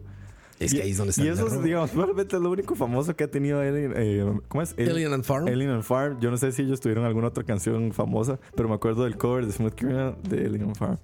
[0.59, 3.15] es que ahí es donde está Y eso es, digamos, probablemente es lo único famoso
[3.15, 3.93] que ha tenido Alien.
[3.95, 4.73] eh, ¿Cómo es?
[4.77, 5.47] Alien and Farm.
[5.47, 6.19] Alien and Farm.
[6.19, 9.45] Yo no sé si ellos tuvieron alguna otra canción famosa, pero me acuerdo del cover
[9.45, 10.97] de Smooth Criminal de Alien and Farm.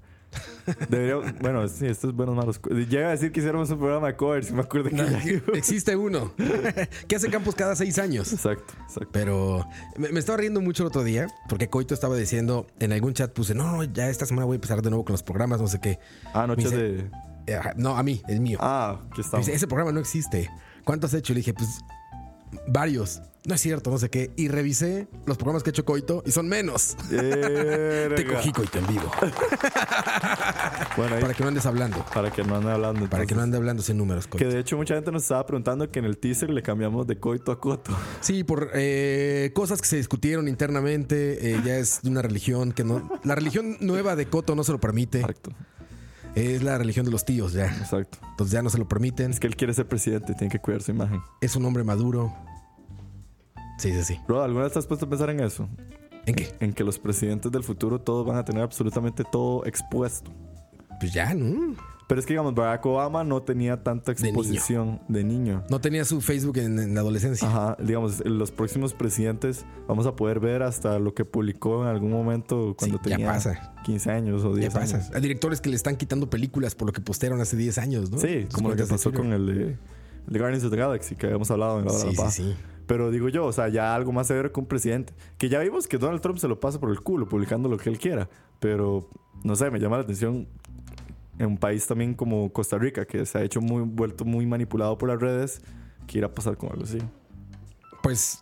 [0.90, 2.60] Debería, bueno, sí, estos buenos malos.
[2.60, 5.24] co- Llega a decir que hiciéramos un programa de covers me acuerdo que No, ya
[5.24, 5.42] iba.
[5.54, 6.34] existe uno
[7.08, 8.32] que hace campos cada seis años.
[8.34, 9.10] Exacto, exacto.
[9.12, 9.68] Pero
[9.98, 13.32] me, me estaba riendo mucho el otro día porque Coito estaba diciendo en algún chat
[13.32, 15.80] puse, no, ya esta semana voy a empezar de nuevo con los programas, no sé
[15.80, 16.00] qué.
[16.34, 17.10] Ah, noches de.
[17.48, 18.58] Eh, No, a mí, el mío.
[18.62, 19.46] Ah, estamos.
[19.46, 20.50] dice, ese programa no existe.
[20.84, 21.34] ¿Cuántos has hecho?
[21.34, 21.80] Le dije, pues
[22.68, 23.22] varios.
[23.48, 24.32] No es cierto, no sé qué.
[24.38, 26.98] Y revisé los programas que ha hecho Coito y son menos.
[27.10, 29.12] Te cogí Coito en vivo.
[30.98, 32.06] Bueno, ahí, Para que no andes hablando.
[32.14, 33.10] para que no ande hablando.
[33.10, 35.92] Para que no ande hablando sin números, Que de hecho mucha gente nos estaba preguntando
[35.92, 37.92] que en el teaser le cambiamos de coito a coto.
[38.22, 41.52] Sí, por eh, cosas que se discutieron internamente.
[41.54, 43.10] eh, ya es de una religión que no.
[43.24, 45.20] La religión nueva de Coto no se lo permite.
[45.20, 45.52] Exacto,
[46.36, 47.66] Es la religión de los tíos ya.
[47.68, 48.18] exacto.
[48.32, 49.32] Entonces ya no se lo permiten.
[49.32, 51.22] Es que él quiere ser presidente, tiene que cuidar su imagen.
[51.42, 52.34] Es un hombre maduro.
[53.78, 54.20] Sí, sí, sí.
[54.28, 55.68] Bro, ¿alguna vez te has puesto a pensar en eso?
[56.26, 56.56] ¿En qué?
[56.60, 60.32] En que los presidentes del futuro todos van a tener absolutamente todo expuesto.
[61.00, 61.76] Pues ya, ¿no?
[62.08, 64.28] Pero es que, digamos, Barack Obama no tenía tanta niño.
[64.28, 65.64] exposición de niño.
[65.72, 67.48] No tenía su Facebook en, en la adolescencia.
[67.48, 72.12] Ajá, digamos, los próximos presidentes vamos a poder ver hasta lo que publicó en algún
[72.12, 73.74] momento cuando Sí, ya tenía pasa.
[73.86, 74.98] 15 años o Ya 10 pasa.
[74.98, 75.12] años.
[75.16, 78.20] Hay directores que le están quitando películas por lo que postearon hace 10 años, ¿no?
[78.20, 79.78] Sí, Sus como lo que de pasó con el de,
[80.28, 82.44] de Guardians of the Galaxy, que habíamos hablado en la hora de Sí, la sí,
[82.44, 82.56] paja.
[82.56, 82.56] sí.
[82.86, 85.12] Pero digo yo, o sea, ya algo más severo que un presidente.
[85.40, 87.90] Que ya vimos que Donald Trump se lo pasa por el culo, publicando lo que
[87.90, 88.30] él quiera.
[88.60, 89.10] Pero,
[89.44, 90.48] no sé, me llama la atención
[91.40, 94.98] en un país también como Costa Rica, que se ha hecho muy, vuelto muy manipulado
[94.98, 95.62] por las redes,
[96.08, 97.00] que irá a pasar con algo así.
[98.04, 98.40] Pues.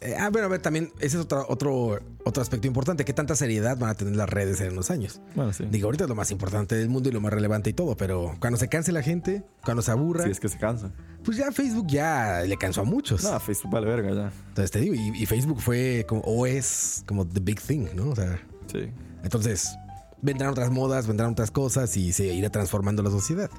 [0.00, 3.04] eh, ah, bueno, a ver, también ese es otro, otro, otro aspecto importante.
[3.04, 5.20] ¿Qué tanta seriedad van a tener las redes en unos años?
[5.34, 5.64] Bueno, sí.
[5.70, 8.34] Digo, ahorita es lo más importante del mundo y lo más relevante y todo, pero
[8.40, 10.92] cuando se canse la gente, cuando se aburra, Si es que se cansa.
[11.24, 13.22] pues ya Facebook ya le cansó a muchos.
[13.24, 14.32] No, Facebook vale verga ya.
[14.48, 18.10] Entonces te digo, y, y Facebook fue como, o es como the big thing, ¿no?
[18.10, 18.90] O sea, Sí.
[19.24, 19.76] entonces
[20.22, 23.50] vendrán otras modas, vendrán otras cosas y se irá transformando la sociedad.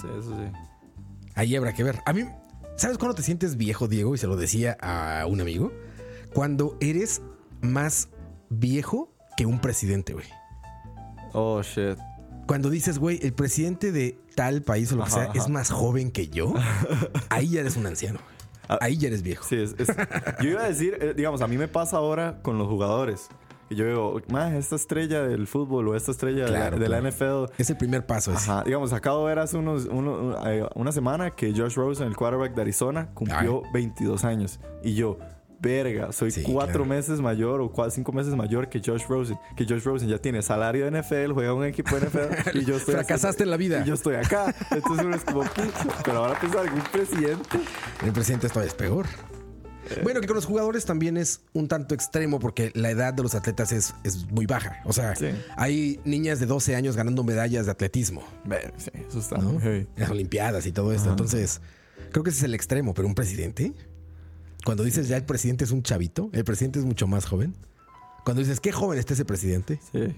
[0.00, 0.52] Sí, eso sí.
[1.34, 2.00] Ahí habrá que ver.
[2.06, 2.24] A mí,
[2.76, 4.14] ¿sabes cuándo te sientes viejo, Diego?
[4.14, 5.72] Y se lo decía a un amigo.
[6.32, 7.20] Cuando eres
[7.60, 8.08] más
[8.48, 10.26] viejo que un presidente, güey.
[11.32, 11.98] Oh, shit.
[12.46, 15.32] Cuando dices, güey, el presidente de tal país o lo que sea ajá.
[15.34, 16.52] es más joven que yo,
[17.30, 18.18] ahí ya eres un anciano.
[18.68, 18.78] Ah.
[18.80, 19.44] Ahí ya eres viejo.
[19.44, 19.88] Sí, es, es-
[20.42, 23.28] yo iba a decir, eh, digamos, a mí me pasa ahora con los jugadores.
[23.72, 26.88] Que yo digo, más esta estrella del fútbol o esta estrella de la- Claro, de,
[26.88, 27.46] la, claro.
[27.46, 27.52] NFL.
[27.58, 28.32] Es el primer paso.
[28.32, 28.50] ese.
[28.50, 32.16] Ajá, digamos, acabo de ver hace unos, uno- eh, una semana que Josh Rosen, el
[32.16, 34.60] quarterback de Arizona, cumplió 22 años.
[34.82, 35.18] Y yo,
[35.60, 36.84] verga, soy Sí, cuatro claro.
[36.86, 39.38] meses mayor o cua- cinco meses mayor que Josh Rosen.
[39.56, 42.76] Que Josh Rosen ya tiene salario de NFL, juega un equipo de NFL y yo
[42.76, 42.94] estoy...
[42.94, 43.80] Fracasaste en la vida.
[43.80, 44.54] Y yo estoy acá.
[44.70, 45.44] Entonces uno es como,
[46.04, 47.60] pero ahora pensar que un presidente...
[48.04, 49.06] El presidente todavía es peor.
[50.02, 53.34] Bueno, que con los jugadores también es un tanto extremo porque la edad de los
[53.34, 54.80] atletas es, es muy baja.
[54.84, 55.26] O sea, Sí.
[55.56, 58.22] hay niñas de 12 años ganando medallas de atletismo.
[58.76, 59.52] Sí, eso está ¿no?
[59.52, 61.10] muy las Olimpiadas y todo esto.
[61.10, 61.60] Entonces,
[62.10, 63.72] creo que ese es el extremo, pero un presidente,
[64.64, 67.54] cuando dices ya el presidente es un chavito, el presidente es mucho más joven.
[68.24, 69.80] Cuando dices, qué joven está ese presidente.
[69.92, 70.14] Sí.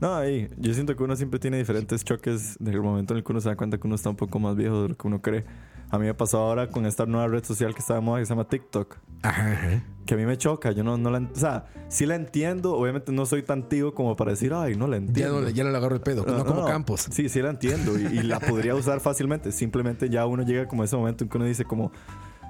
[0.00, 3.24] No, ahí, yo siento que uno siempre tiene diferentes choques desde el momento en el
[3.24, 5.06] que uno se da cuenta que uno está un poco más viejo de lo que
[5.06, 5.44] uno cree.
[5.90, 8.26] A mí me pasó ahora con esta nueva red social que está de moda que
[8.26, 8.96] se llama TikTok.
[9.22, 9.82] Ajá, ajá.
[10.04, 11.18] Que a mí me choca, yo no, no la...
[11.18, 14.86] O sea, sí la entiendo, obviamente no soy tan tío como para decir, ay, no
[14.88, 15.40] la Ya entiendo.
[15.42, 17.06] no, ya no le agarro el pedo, no, como Campos.
[17.10, 19.52] Sí, sí la entiendo y, y la podría usar fácilmente.
[19.52, 21.92] Simplemente ya uno llega como a ese momento en que uno dice como...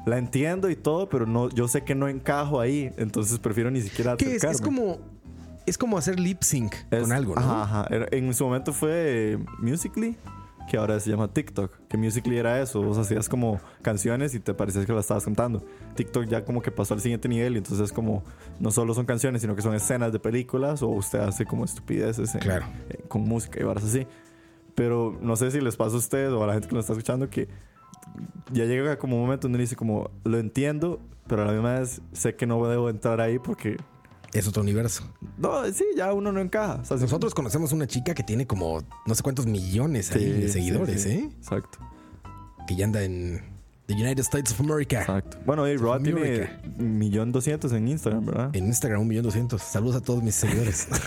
[0.07, 3.80] La entiendo y todo, pero no, yo sé que no encajo ahí, entonces prefiero ni
[3.82, 4.45] siquiera ¿Qué es?
[4.45, 4.99] Es como
[5.66, 7.41] es como hacer lip sync Es- con algo, ¿no?
[7.41, 7.89] Ajá, ajá.
[8.12, 10.16] En su momento fue Musically,
[10.68, 11.72] que ahora se llama TikTok.
[11.88, 12.82] Que Musically era eso.
[12.82, 15.64] Vos hacías como canciones y te parecía que las estabas cantando.
[15.94, 18.24] TikTok ya como que pasó al siguiente nivel y entonces como
[18.60, 22.34] no solo son canciones, sino que son escenas de películas o usted hace como estupideces
[22.34, 22.66] en- Claro.
[22.90, 24.06] eh, con música y barras así.
[24.74, 26.92] Pero no sé si les pasa a ustedes o a la gente que lo está
[26.92, 27.48] escuchando que
[28.52, 32.02] ya llega como un momento donde dice como lo entiendo, pero a la misma vez
[32.12, 33.76] sé que no debo entrar ahí porque
[34.39, 35.05] Es otro universo.
[35.39, 36.80] no, sí, ya uno no encaja.
[36.82, 40.18] O sea, si- Nosotros conocemos una chica que tiene como no sé cuántos millones Sí,
[40.18, 41.09] de sí, seguidores, sí.
[41.11, 41.30] ¿eh?
[41.39, 41.78] Exacto,
[42.66, 43.43] Que ya anda en
[43.87, 45.01] the United States of America.
[45.01, 45.39] exacto.
[45.47, 48.51] Bueno, y Roa tiene millón doscientos en Instagram, ¿verdad?
[48.55, 49.62] En Instagram, un millón doscientos.
[49.62, 50.89] Saludos a todos mis seguidores.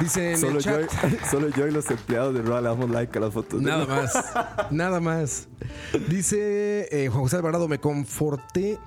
[0.00, 0.72] Dice en Solo el yo,
[1.30, 3.60] solo yo y los empleados de Roa le damos like a las fotos.
[3.60, 4.12] de Nada más.
[4.70, 5.48] Nada más.
[6.08, 8.78] Dice eh, Juan José Alvarado, me conforté.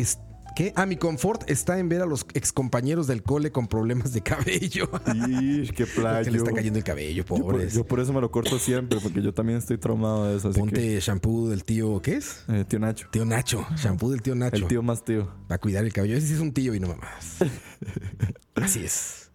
[0.00, 0.18] Es-
[0.56, 0.72] ¿Qué?
[0.74, 4.90] Ah, mi confort está en ver a los excompañeros del cole con problemas de cabello.
[5.40, 6.24] Ish, qué playo.
[6.24, 7.74] que le está cayendo el cabello, yo, por, pobres.
[7.74, 10.48] yo por eso me lo corto siempre, porque yo también estoy traumado de eso.
[10.48, 12.42] Así Ponte shampoo del tío, ¿qué es?
[12.48, 13.06] que, eh, tío Nacho.
[13.12, 13.64] Tío Nacho.
[13.76, 14.56] Shampoo del tío Nacho.
[14.56, 15.26] El tío más tío.
[15.48, 16.16] Va a cuidar el cabello.
[16.16, 17.36] Ese sí es un tío y no mamás.
[18.56, 19.30] Así es.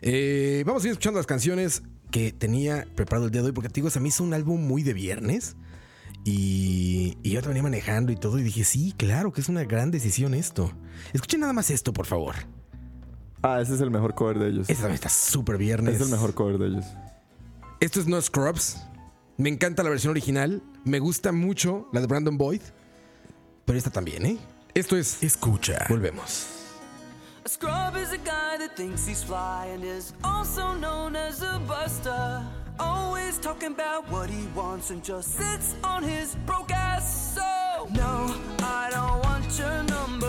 [0.00, 3.68] Eh, vamos a ir escuchando las canciones que tenía preparado el día de hoy, porque
[3.68, 5.56] te digo, se me hizo un álbum muy de viernes.
[6.30, 9.64] Y, y yo te venía manejando y todo, y dije, sí, claro que es una
[9.64, 10.70] gran decisión esto.
[11.14, 12.34] Escuchen nada más esto, por favor.
[13.42, 14.68] Ah, ese es el mejor cover de ellos.
[14.68, 15.94] Este también está súper viernes.
[15.94, 16.84] Es el mejor cover de ellos.
[17.80, 18.76] Esto es No Scrubs.
[19.38, 20.62] Me encanta la versión original.
[20.84, 22.60] Me gusta mucho la de Brandon Boyd.
[23.64, 24.38] Pero esta también, ¿eh?
[24.74, 25.86] Esto es Escucha.
[25.88, 26.46] Volvemos.
[27.48, 31.58] A scrub is a guy that thinks he's fly and is also known as a
[31.66, 32.44] buster.
[32.78, 37.34] Always talking about what he wants and just sits on his broke ass.
[37.36, 40.27] So, no, I don't want your number,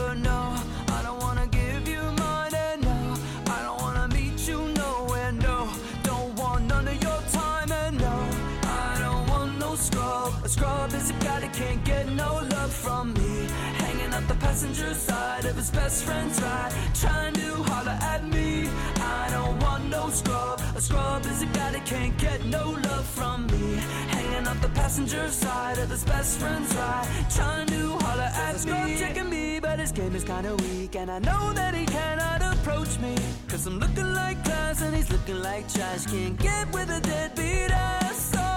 [14.49, 18.67] passenger side of his best friend's ride, trying to holler at me.
[18.97, 20.59] I don't want no scrub.
[20.75, 23.75] A scrub is a guy that can't get no love from me.
[24.15, 28.59] Hanging out the passenger side of his best friend's ride, trying to holler at me.
[28.59, 32.41] Scrub checking me, but his game is kinda weak, and I know that he cannot
[32.41, 33.15] approach me.
[33.49, 36.07] Cause I'm looking like class and he's looking like trash.
[36.07, 38.17] Can't get with a deadbeat ass.
[38.33, 38.47] So,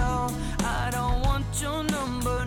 [0.00, 0.12] no,
[0.80, 2.45] I don't want your number,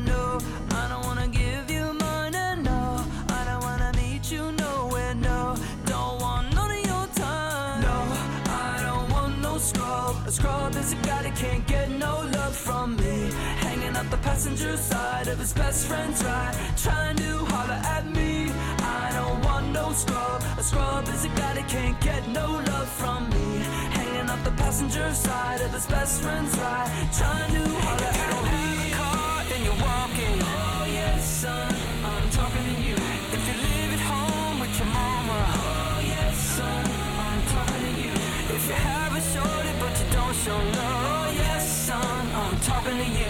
[14.40, 18.50] passenger side of his best friend's ride, trying to holler at me.
[18.80, 20.42] I don't want no scrub.
[20.58, 23.60] A scrub is a guy that can't get no love from me.
[23.92, 28.64] Hanging out the passenger side of his best friend's ride, trying to holler at me.
[28.64, 30.38] Leave the car and you're walking.
[30.40, 31.76] Oh yes, son,
[32.06, 32.96] I'm talking to you.
[33.36, 35.40] If you live at home with your mama.
[35.52, 36.84] Oh yes, son,
[37.28, 38.14] I'm talking to you.
[38.56, 41.28] If you have a shorty but you don't show love.
[41.28, 43.29] Oh yes, son, I'm talking to you.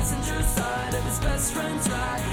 [0.00, 2.29] Passenger side of his best friend's ride,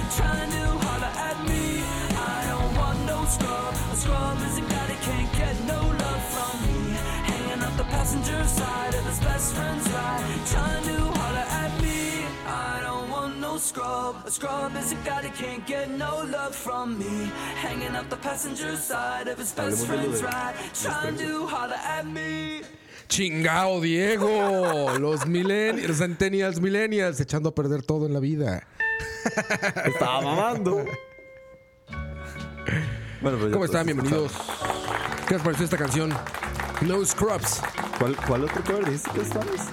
[8.57, 11.99] side of his best friend's ride, trying to holler at me.
[12.47, 14.15] I don't want no scrub.
[14.25, 17.31] A scrub is a guy that can't get no love from me.
[17.65, 22.61] Hanging out the passenger side of his best friend's ride, trying to holler at me.
[23.07, 24.97] Chingao, Diego.
[24.99, 28.67] Los millennials, los centennials, millennials, echando a perder todo en la vida.
[29.85, 30.85] Estaba mamando.
[33.21, 33.85] Bueno, pues ¿Cómo todos están?
[33.85, 34.31] Bienvenidos.
[35.27, 36.13] ¿Qué les pareció esta canción?
[36.81, 37.61] No Scrubs.
[37.99, 39.67] ¿Cuál, ¿Cuál otro cover dijiste estabas?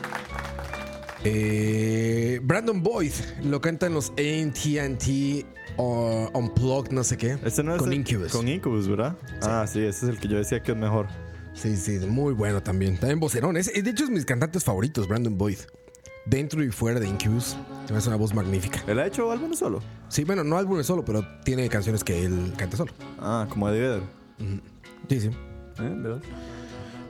[1.25, 3.13] Eh, Brandon Boyd
[3.45, 5.47] lo cantan los AT&T
[5.77, 7.39] o Unplugged, no sé qué.
[7.45, 8.33] Este no es con el- Incubus.
[8.33, 9.17] Con Incubus, ¿verdad?
[9.43, 11.07] Ah, sí, ese es el que yo decía que es mejor.
[11.55, 12.99] Sí, sí, muy bueno también.
[12.99, 13.57] También vocerón.
[13.57, 15.59] Es, de hecho, es mis cantantes favoritos, Brandon Boyd.
[16.27, 17.55] Dentro y fuera de Incubus.
[17.95, 18.83] Es una voz magnífica.
[18.87, 19.83] ¿Él ha hecho álbumes solo?
[20.09, 22.93] Sí, bueno, no álbumes solo, pero tiene canciones que él canta solo.
[23.19, 24.03] Ah, como Eddie Vedder.
[25.09, 25.27] Sí, sí.
[25.29, 25.95] ¿Eh?
[25.97, 26.23] ¿Verdad?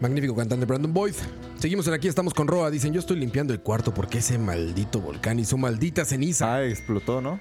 [0.04, 1.14] Magnífico cantante Brandon Boyd.
[1.58, 2.70] Seguimos en aquí, estamos con Roa.
[2.70, 6.56] Dicen, yo estoy limpiando el cuarto porque ese maldito volcán y su maldita ceniza.
[6.56, 7.40] Ah, explotó, ¿no?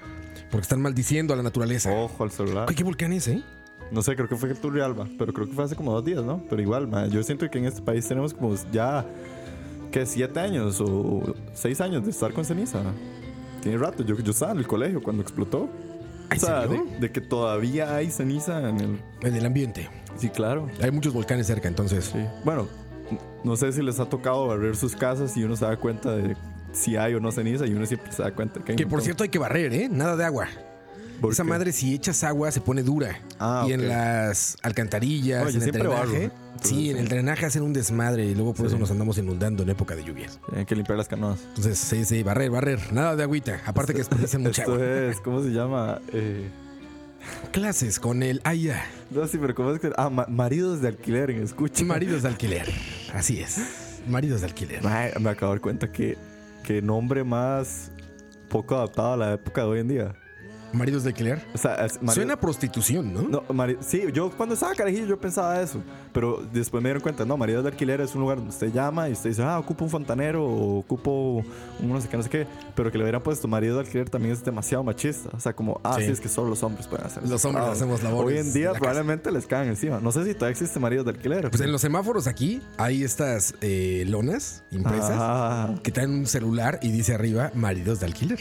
[0.50, 1.92] Porque están maldiciendo a la naturaleza.
[1.92, 2.64] Ojo al celular.
[2.66, 3.42] Ay, ¿Qué volcán es, eh?
[3.92, 6.24] No sé, creo que fue el Turrialba, pero creo que fue hace como dos días,
[6.24, 6.42] ¿no?
[6.48, 9.04] Pero igual, ma, yo siento que en este país tenemos como ya,
[9.92, 10.06] ¿qué?
[10.06, 12.80] Siete años o seis años de estar con ceniza.
[13.60, 15.68] Tiene rato, yo, yo estaba en el colegio cuando explotó.
[16.30, 19.00] ¿En o sea, de, de que todavía hay ceniza en el...
[19.20, 19.90] En el ambiente.
[20.16, 20.68] Sí, claro.
[20.82, 22.06] Hay muchos volcanes cerca, entonces.
[22.12, 22.18] Sí.
[22.44, 22.68] Bueno,
[23.42, 26.36] no sé si les ha tocado barrer sus casas y uno se da cuenta de
[26.72, 29.00] si hay o no ceniza y uno siempre se da cuenta que hay Que por
[29.02, 29.88] cierto hay que barrer, ¿eh?
[29.90, 30.48] Nada de agua.
[31.20, 31.48] ¿Por Esa qué?
[31.48, 33.20] madre, si echas agua, se pone dura.
[33.38, 36.24] Ah, y en las alcantarillas, en el barro, drenaje.
[36.24, 36.30] ¿eh?
[36.60, 38.72] Sí, en el drenaje hacen un desmadre y luego por Sí.
[38.72, 40.40] eso nos andamos inundando en época de lluvias.
[40.54, 41.38] Hay que limpiar las canoas.
[41.48, 42.92] Entonces, sí, sí, barrer, barrer.
[42.92, 43.60] Nada de agüita.
[43.64, 44.84] Aparte que desperdician mucha Esto agua.
[44.86, 46.00] es, ¿cómo se llama?
[46.12, 46.48] Eh,
[47.52, 48.84] Clases con el AIA.
[49.10, 49.90] no, sí, pero ¿cómo es que?
[49.96, 51.84] Ah, ma- maridos de alquiler en escucha.
[51.84, 52.68] Maridos de alquiler.
[53.12, 54.00] Así es.
[54.08, 54.82] Maridos de alquiler.
[54.82, 56.16] Me acabo de dar cuenta que,
[56.62, 57.90] que nombre más
[58.48, 60.14] poco adaptado a la época de hoy en día.
[60.74, 61.42] Maridos de alquiler.
[61.54, 63.22] O sea, es marido- Suena a prostitución, ¿no?
[63.22, 65.80] No, mari- sí, yo cuando estaba carajillo yo pensaba eso,
[66.12, 69.08] pero después me dieron cuenta, no, maridos de alquiler es un lugar donde usted llama
[69.08, 71.44] y usted dice, ah, ocupo un fontanero o ocupo
[71.80, 74.10] un no sé qué, no sé qué, pero que le hubieran puesto marido de alquiler
[74.10, 76.06] también es demasiado machista, o sea, como, ah, Sí.
[76.06, 77.32] sí, es que solo los hombres pueden hacer eso.
[77.32, 78.80] Los hombres Ah, hacemos labores Hoy en día la casa.
[78.80, 81.50] probablemente les caen encima, no sé si todavía existe maridos de alquiler.
[81.50, 86.78] Pues en los semáforos aquí hay estas eh, lonas impresas Ah, que traen un celular
[86.82, 88.38] y dice arriba maridos de alquiler.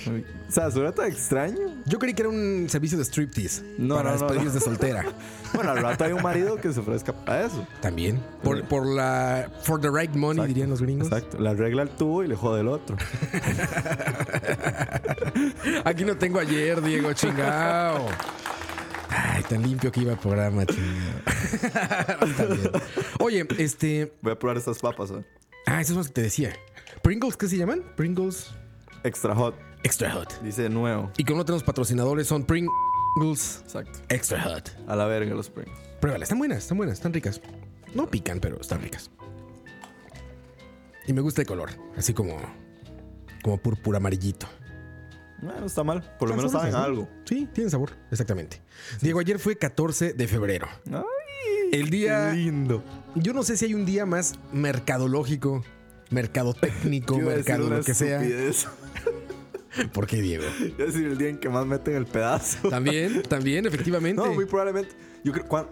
[0.48, 1.60] o sea, suena tan extraño.
[1.86, 5.05] Yo creí que era un servicio de striptease No, para no, no, despedidos de soltera.
[5.53, 7.67] Bueno, al rato hay un marido que se ofrezca para eso.
[7.80, 8.19] También.
[8.41, 9.51] Por, por la.
[9.61, 10.47] For the right money, Exacto.
[10.47, 11.07] dirían los gringos.
[11.07, 12.97] Exacto, le arregla el tubo y le jode el otro.
[15.86, 18.07] Aquí no tengo ayer, Diego, chingao.
[19.09, 21.21] Ay, tan limpio que iba el programa, bien.
[23.19, 24.11] Oye, este.
[24.21, 25.24] Voy a probar estas papas, ¿eh?
[25.67, 26.53] Ah, eso es lo que te decía.
[27.03, 27.84] Pringles, ¿qué se llaman?
[27.95, 28.49] Pringles
[29.03, 29.53] Extra hot,
[29.84, 30.42] Extra Hot.
[30.42, 31.12] dice de nuevo.
[31.18, 34.00] Y como no tenemos patrocinadores, son Pringles Exacto.
[34.10, 34.72] Extra Hot.
[34.88, 35.72] A la verga los Springs.
[36.00, 37.42] Pruébala, están buenas, están buenas, están ricas.
[37.94, 39.12] No pican, pero están ricas.
[41.08, 42.38] Y me gusta el color, así como.
[43.44, 44.48] como púrpura amarillito.
[45.42, 46.16] No, no está mal.
[46.18, 47.10] Por lo menos saben algo.
[47.26, 48.62] Sí, tienen sabor, exactamente.
[49.02, 50.68] Diego, ayer fue 14 de febrero.
[50.90, 52.32] Ay, El día.
[52.32, 52.82] lindo.
[53.16, 55.62] Yo no sé si hay un día más mercadológico,
[56.10, 58.22] mercadotécnico, mercado, lo que sea.
[59.93, 60.43] ¿Por qué, Diego?
[60.45, 62.69] A decir el día en que más meten el pedazo.
[62.69, 64.21] También, también, efectivamente.
[64.21, 64.91] No, muy probablemente.
[65.24, 65.47] Yo creo.
[65.47, 65.67] ¿cuán-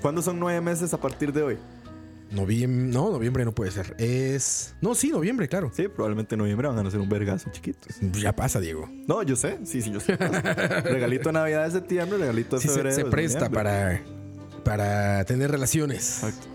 [0.00, 1.58] ¿Cuándo son nueve meses a partir de hoy?
[2.30, 3.94] Noviembre, no, noviembre no puede ser.
[3.98, 4.74] Es.
[4.80, 5.70] No, sí, noviembre, claro.
[5.74, 7.96] Sí, probablemente en noviembre van a hacer un vergazo chiquitos.
[8.12, 8.88] Ya pasa, Diego.
[9.08, 9.58] No, yo sé.
[9.64, 10.14] Sí, sí, yo sé.
[10.84, 12.94] regalito de Navidad de septiembre, regalito de Sí, se, febrero.
[12.96, 14.04] se de presta noviembre.
[14.62, 16.22] para, para tener relaciones.
[16.22, 16.46] Exacto.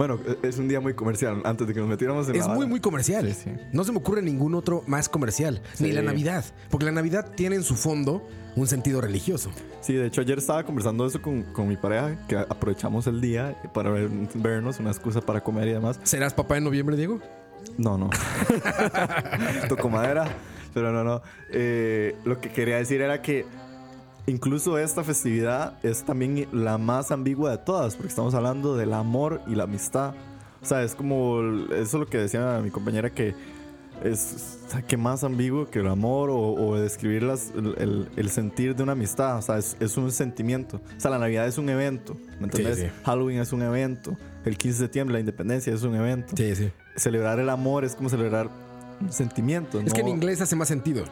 [0.00, 1.42] Bueno, e- es un día muy comercial.
[1.44, 3.26] Antes de que nos metiéramos en Es la muy, muy comercial.
[3.34, 3.50] Sí, sí.
[3.70, 5.60] No se me ocurre ningún otro más comercial.
[5.78, 6.42] Ni la Navidad.
[6.70, 8.26] Porque la Navidad tiene en su fondo
[8.56, 9.50] un sentido religioso.
[9.82, 13.54] Sí, de hecho ayer estaba conversando eso con, con mi pareja, que aprovechamos el día
[13.74, 16.00] para ver- vernos, una excusa para comer y demás.
[16.02, 17.20] ¿Serás papá en noviembre, Diego?
[17.76, 18.08] No, no.
[19.68, 20.26] Toco madera,
[20.72, 21.20] pero no, no.
[21.52, 23.44] Eh, lo que quería decir era que
[24.26, 29.40] incluso esta festividad es también la más ambigua de todas, porque estamos hablando del amor
[29.46, 30.14] y la amistad.
[30.62, 31.40] O sea, es como,
[31.70, 33.34] eso es lo que decía mi compañera, que
[34.04, 38.08] es o sea, que más ambiguo que el amor o, o describir las- el, el-
[38.16, 39.38] el sentir de una amistad.
[39.38, 40.80] O sea, es, es un sentimiento.
[40.96, 42.16] O sea, la Navidad es un evento.
[42.38, 42.78] ¿Me entendés?
[42.78, 42.86] sí.
[43.04, 44.16] Halloween es un evento.
[44.44, 46.70] El 15 de septiembre, la independencia es un evento Sí, sí.
[46.96, 48.48] celebrar el amor es como celebrar
[49.00, 49.80] un sentimiento.
[49.80, 51.04] Es que en inglés hace más sentido.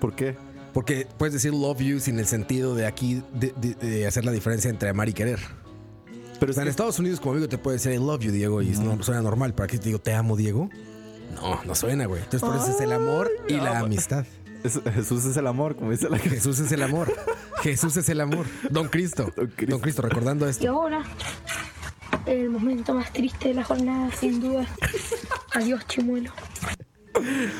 [0.00, 0.36] ¿Por qué?
[0.74, 4.32] Porque puedes decir love you sin el sentido de aquí de, de- de hacer la
[4.32, 5.38] diferencia entre amar y querer.
[6.40, 8.60] Pero O sea, en Estados Unidos como amigo te puede decir I love you, Diego,
[8.60, 9.54] y no suena normal.
[9.54, 10.68] ¿Para qué te digo te amo, Diego?
[11.36, 12.22] No, no suena, güey.
[12.22, 14.26] Entonces por eso es el amor y la amistad.
[14.64, 16.34] es- Jesús es el amor, como dice la canción.
[16.40, 17.14] Jesús es el amor.
[17.62, 18.46] Jesús es el amor.
[18.70, 19.32] Don Cristo.
[19.36, 19.70] Don Cristo.
[19.70, 20.68] Don Cristo, recordando Y esto.
[20.70, 21.04] ahora,
[22.26, 24.66] el momento más triste de la jornada, sin duda.
[25.54, 26.32] Adiós, chimuelo.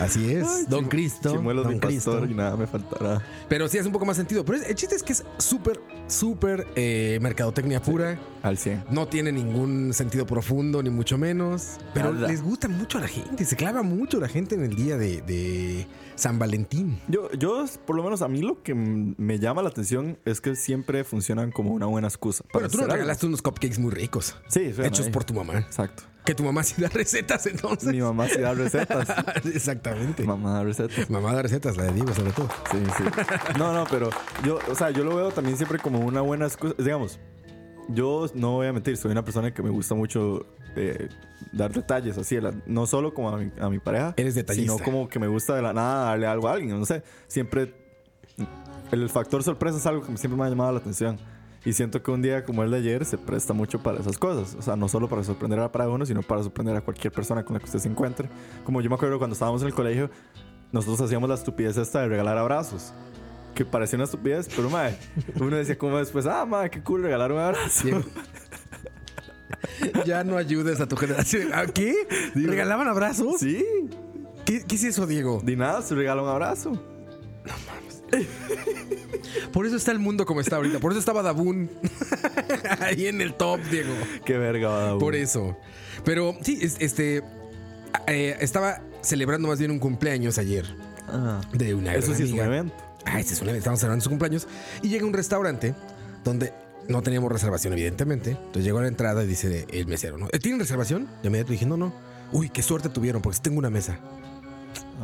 [0.00, 0.68] Así es.
[0.68, 1.34] Don Cristo.
[1.34, 2.12] Don mi Cristo.
[2.12, 3.22] pastor y nada me faltará.
[3.48, 4.44] Pero sí hace un poco más sentido.
[4.44, 8.18] Pero el chiste es que es súper súper eh, mercadotecnia pura.
[8.42, 8.84] Al 100.
[8.90, 11.78] No tiene ningún sentido profundo, ni mucho menos.
[11.94, 12.28] Pero Nada.
[12.28, 13.44] les gusta mucho a la gente.
[13.44, 16.98] Se clava mucho la gente en el día de, de San Valentín.
[17.08, 20.40] Yo, yo, por lo menos a mí lo que m- me llama la atención es
[20.42, 22.44] que siempre funcionan como una buena excusa.
[22.44, 22.94] para Bueno, tú nos hacer algo.
[22.96, 24.36] regalaste unos cupcakes muy ricos.
[24.48, 25.12] Sí, bueno, hechos ahí.
[25.12, 25.58] por tu mamá.
[25.60, 26.02] Exacto.
[26.24, 27.90] Que tu mamá sí da recetas entonces.
[27.92, 29.08] Mi mamá sí da recetas.
[29.44, 30.24] Exactamente.
[30.24, 31.10] mamá da recetas.
[31.10, 32.48] Mamá da recetas, la de Diego sobre todo.
[32.70, 33.04] Sí, sí.
[33.58, 34.08] No, no, pero
[34.44, 36.74] yo, o sea, yo lo veo también siempre como una buena excusa.
[36.78, 37.18] Digamos,
[37.88, 40.46] yo no voy a mentir, soy una persona que me gusta mucho
[40.76, 41.08] eh,
[41.52, 44.72] dar detalles así, la- no solo como a mi, a mi pareja, Eres detallista.
[44.72, 46.78] sino como que me gusta de la nada darle algo a alguien.
[46.78, 47.74] No sé, siempre
[48.90, 51.18] el factor sorpresa es algo que siempre me ha llamado la atención.
[51.64, 54.54] Y siento que un día como el de ayer se presta mucho para esas cosas.
[54.58, 57.42] O sea, no solo para sorprender a para uno, sino para sorprender a cualquier persona
[57.42, 58.28] con la que usted se encuentre.
[58.64, 60.10] Como yo me acuerdo cuando estábamos en el colegio,
[60.72, 62.92] nosotros hacíamos la estupidez esta de regalar abrazos.
[63.54, 64.98] Que parecía una estupidez, pero madre,
[65.40, 67.88] uno decía como después, ah, madre, qué cool regalar un abrazo.
[70.04, 71.52] Ya no ayudes a tu generación.
[71.54, 71.94] ¿A qué?
[72.34, 73.40] ¿Regalaban abrazos?
[73.40, 73.64] Sí,
[74.44, 75.40] ¿Qué, qué es eso, Diego?
[75.42, 76.72] de nada, se regala un abrazo.
[79.52, 80.78] Por eso está el mundo como está ahorita.
[80.80, 81.70] Por eso estaba Dabun
[82.80, 83.92] ahí en el top, Diego.
[84.24, 85.56] Qué verga, Por eso.
[86.04, 87.22] Pero sí, es- este.
[88.06, 90.64] eh, estaba celebrando más bien un cumpleaños ayer
[91.08, 92.46] Ah, de una eso gran sí es un amiga.
[92.56, 92.74] evento.
[93.04, 93.58] Ah, este es un evento.
[93.58, 94.46] Estamos celebrando su cumpleaños.
[94.82, 95.74] Y llega a un restaurante
[96.24, 96.52] donde
[96.88, 98.30] no teníamos reservación, evidentemente.
[98.32, 100.28] Entonces llegó a la entrada y dice el mesero, ¿no?
[100.32, 101.06] "¿Eh, ¿Tienen reservación?
[101.22, 101.92] De inmediato dije, no, no.
[102.32, 103.98] Uy, qué suerte tuvieron, porque tengo una mesa.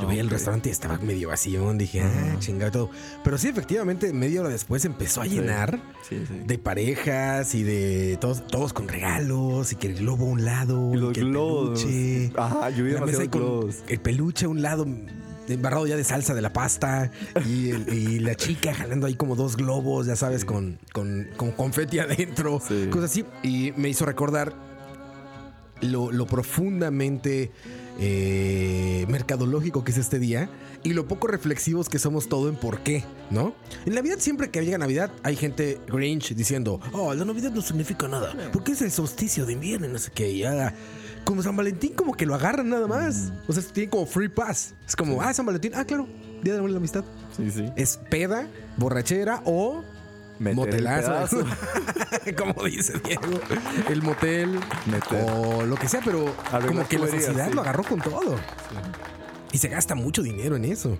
[0.01, 1.72] Yo veía el restaurante y estaba medio vacío.
[1.74, 2.91] Dije, ah, chingado y todo.
[3.24, 6.43] Pero sí, efectivamente, media hora después empezó a llenar Sí, sí.
[6.47, 10.93] de parejas y de todos, todos con regalos y que el globo a un lado
[10.95, 11.82] Y los que el globos.
[11.82, 12.32] peluche.
[12.36, 12.95] Ajá, yo vi
[13.28, 13.76] con globos.
[13.88, 14.86] el peluche a un lado
[15.49, 17.11] embarrado ya de salsa de la pasta
[17.45, 21.51] y, el- y la chica jalando ahí como dos globos, ya sabes, con, con, con
[21.51, 22.86] confeti adentro, Sí.
[22.91, 23.24] cosas así.
[23.43, 24.55] Y me hizo recordar
[25.80, 27.51] lo, lo profundamente
[28.01, 30.51] eh, mercadológico que es este día
[30.83, 33.55] y lo poco reflexivos que somos todo en por qué, ¿no?
[33.85, 38.09] En Navidad, siempre que llega Navidad, hay gente Grinch diciendo, oh, la Navidad no significa
[38.09, 40.45] nada, porque es el solsticio de invierno, y no sé qué, y
[41.25, 43.33] como San Valentín, como que lo agarran nada más.
[43.47, 44.75] O sea, tiene como free pass.
[44.89, 46.09] Es como, ah, San Valentín, ah, claro,
[46.43, 47.05] Día y la Amistad.
[47.37, 47.67] Sí, sí.
[47.77, 49.85] Es peda, borrachera o
[50.41, 51.45] motelazo.
[52.36, 53.41] como dice Diego.
[53.88, 55.26] El motel Meter.
[55.30, 57.55] o lo que sea, pero Arreglar como que la sociedad sí.
[57.55, 58.36] lo agarró con todo.
[59.53, 60.97] Y se gasta mucho dinero en eso.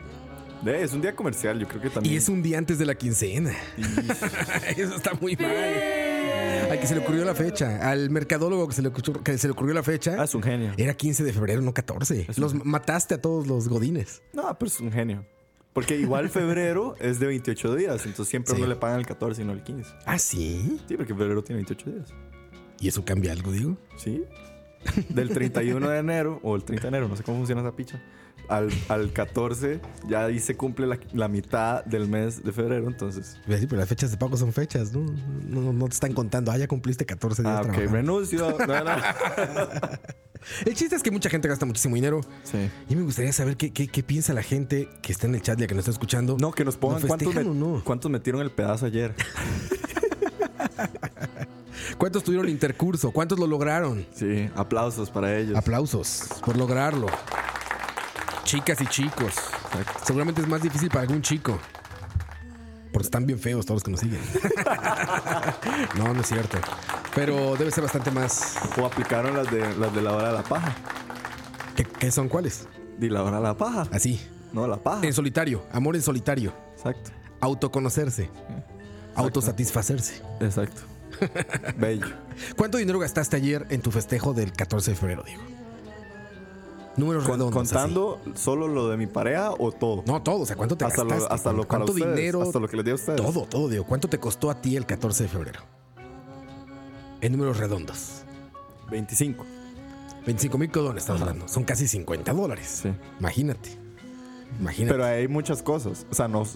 [0.67, 2.15] Es un día comercial, yo creo que también.
[2.15, 3.53] Y es un día antes de la quincena.
[4.77, 5.51] Eso está muy mal.
[6.71, 9.47] Al que se le ocurrió la fecha, al mercadólogo que se le ocurrió, que se
[9.49, 10.73] le ocurrió la fecha, Ah, es un genio.
[10.77, 12.27] era 15 de febrero, no 14.
[12.37, 14.21] Los mataste a todos los godines.
[14.35, 15.25] No, pero es un genio.
[15.73, 18.61] Porque igual febrero es de 28 días, entonces siempre Sí.
[18.61, 19.91] no le pagan el 14 y no el 15.
[20.05, 20.81] ¿Ah, sí?
[20.89, 22.09] Sí, porque febrero tiene 28 días.
[22.81, 23.77] ¿Y eso cambia algo, digo?
[23.97, 24.25] Sí.
[25.11, 28.03] Del 31 de enero, o el 30 de enero, no sé cómo funciona esa picha,
[28.51, 33.39] al, al 14 ya ahí se cumple la, la mitad del mes de febrero, entonces.
[33.47, 35.01] Pero las fechas de pago son fechas, ¿no?
[35.49, 36.51] No, no te están contando.
[36.53, 38.57] Ah, ya cumpliste 14 días Ah, ok, renuncio.
[38.67, 38.91] No, no.
[40.65, 42.23] El chiste es que mucha gente gasta muchísimo dinero.
[42.45, 42.71] Sí.
[42.89, 45.59] Y me gustaría saber qué, qué- qué piensa la gente que está en el chat
[45.59, 46.37] y la que nos está escuchando.
[46.41, 47.83] No, que nos pongan ¿Lo cuántos, met- no?
[47.85, 49.15] cuántos metieron el pedazo ayer.
[51.99, 53.11] ¿Cuántos tuvieron intercurso?
[53.11, 54.07] ¿Cuántos lo lograron?
[54.15, 55.57] Sí, aplausos para ellos.
[55.57, 57.07] Aplausos por lograrlo.
[58.51, 59.35] Chicas y chicos.
[60.05, 61.57] Seguramente es más difícil para algún chico.
[62.93, 64.19] Porque están bien feos todos los que nos siguen.
[65.97, 66.59] no, no es cierto.
[67.15, 68.57] Pero debe ser bastante más.
[68.77, 70.75] o aplicaron las de, las de la hora de la paja.
[71.77, 72.67] ¿Qué, qué son cuáles?
[72.99, 73.87] Di la hora de la paja.
[73.93, 74.21] Así.
[74.53, 75.07] No, la paja.
[75.07, 75.63] En solitario.
[75.71, 76.53] Amor en solitario.
[76.75, 77.13] Exacto.
[77.41, 78.31] Autoconocerse.
[79.15, 80.23] Autosatisfacerse.
[80.41, 80.83] Exacto.
[81.77, 82.09] Bello.
[82.57, 85.60] ¿Cuánto dinero gastaste ayer en tu festejo del 14 de febrero, Diego?
[86.97, 87.63] Números Con- redondos.
[87.63, 87.73] así.
[87.75, 90.03] ¿Contando solo lo de mi pareja o todo?
[90.07, 90.41] No, todo.
[90.41, 91.25] O sea, ¿cuánto te hasta gastaste?
[91.29, 92.43] lo, hasta lo ¿Cuánto ustedes, dinero?
[92.43, 93.21] Hasta lo que les di a ustedes.
[93.23, 93.85] Todo, todo, Diego.
[93.87, 95.61] ¿Cuánto te costó a ti el 14 de febrero?
[97.21, 98.23] En números redondos.
[98.91, 99.45] 25.
[100.27, 101.49] 25 mil dólares estamos hablando.
[101.49, 102.81] Son casi 50 dólares.
[102.83, 102.93] Sí.
[103.21, 103.71] Imagínate.
[104.59, 104.95] Imagínate.
[104.95, 106.07] Pero hay muchas cosas.
[106.11, 106.47] O sea, no, o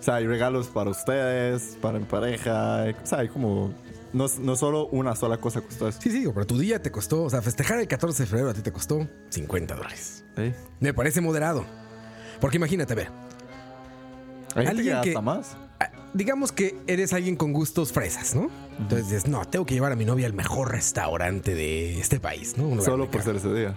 [0.00, 2.84] sea, hay regalos para ustedes, para mi pareja.
[3.02, 3.72] O sea, hay como.
[4.12, 6.00] No, no solo una sola cosa costó eso.
[6.00, 8.54] sí, sí, pero tu día te costó, o sea, festejar el 14 de febrero a
[8.54, 10.24] ti te costó 50 dólares.
[10.36, 10.52] Sí.
[10.80, 11.64] Me parece moderado.
[12.40, 13.08] Porque imagínate, a ver,
[14.54, 15.56] Hay gente que Alguien que- gasta más.
[16.14, 18.48] digamos que eres alguien con gustos fresas, ¿no?
[18.78, 22.56] Entonces dices, no, tengo que llevar a mi novia al mejor restaurante de este país,
[22.56, 22.80] ¿no?
[22.82, 23.74] Solo por ser ese día.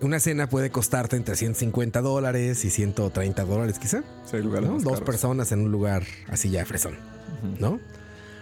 [0.00, 4.04] Una cena puede costarte entre 150 dólares y 130 dólares quizá.
[4.30, 5.00] Sí, lugares Dos caros.
[5.00, 6.94] personas en un lugar así ya fresón,
[7.58, 7.80] ¿no?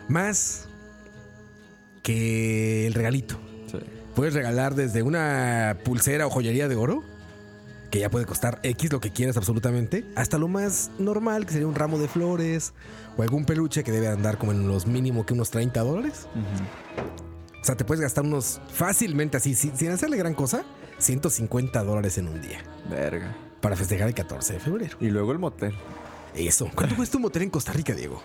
[0.09, 0.69] Más
[2.07, 3.35] que el regalito.
[3.69, 3.79] Sí.
[4.15, 7.03] Puedes regalar desde una pulsera o joyería de oro,
[7.91, 11.67] que ya puede costar X lo que quieras absolutamente, hasta lo más normal, que sería
[11.67, 12.75] un ramo de flores
[13.17, 16.29] o algún peluche que debe andar como en los mínimo que unos 30 dólares.
[17.61, 20.65] O sea, te puedes gastar unos fácilmente así, sin, sin hacerle gran cosa,
[20.99, 23.35] 150 dólares en un día Verga.
[23.61, 24.97] para festejar el 14 de febrero.
[25.01, 25.75] Y luego el motel.
[26.37, 26.69] Eso.
[26.75, 28.23] ¿Cuánto cuesta un motel en Costa Rica, Diego?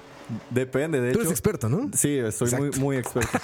[0.49, 1.21] Depende, de Tú hecho.
[1.21, 1.89] eres experto, ¿no?
[1.93, 3.37] Sí, estoy muy, muy experto.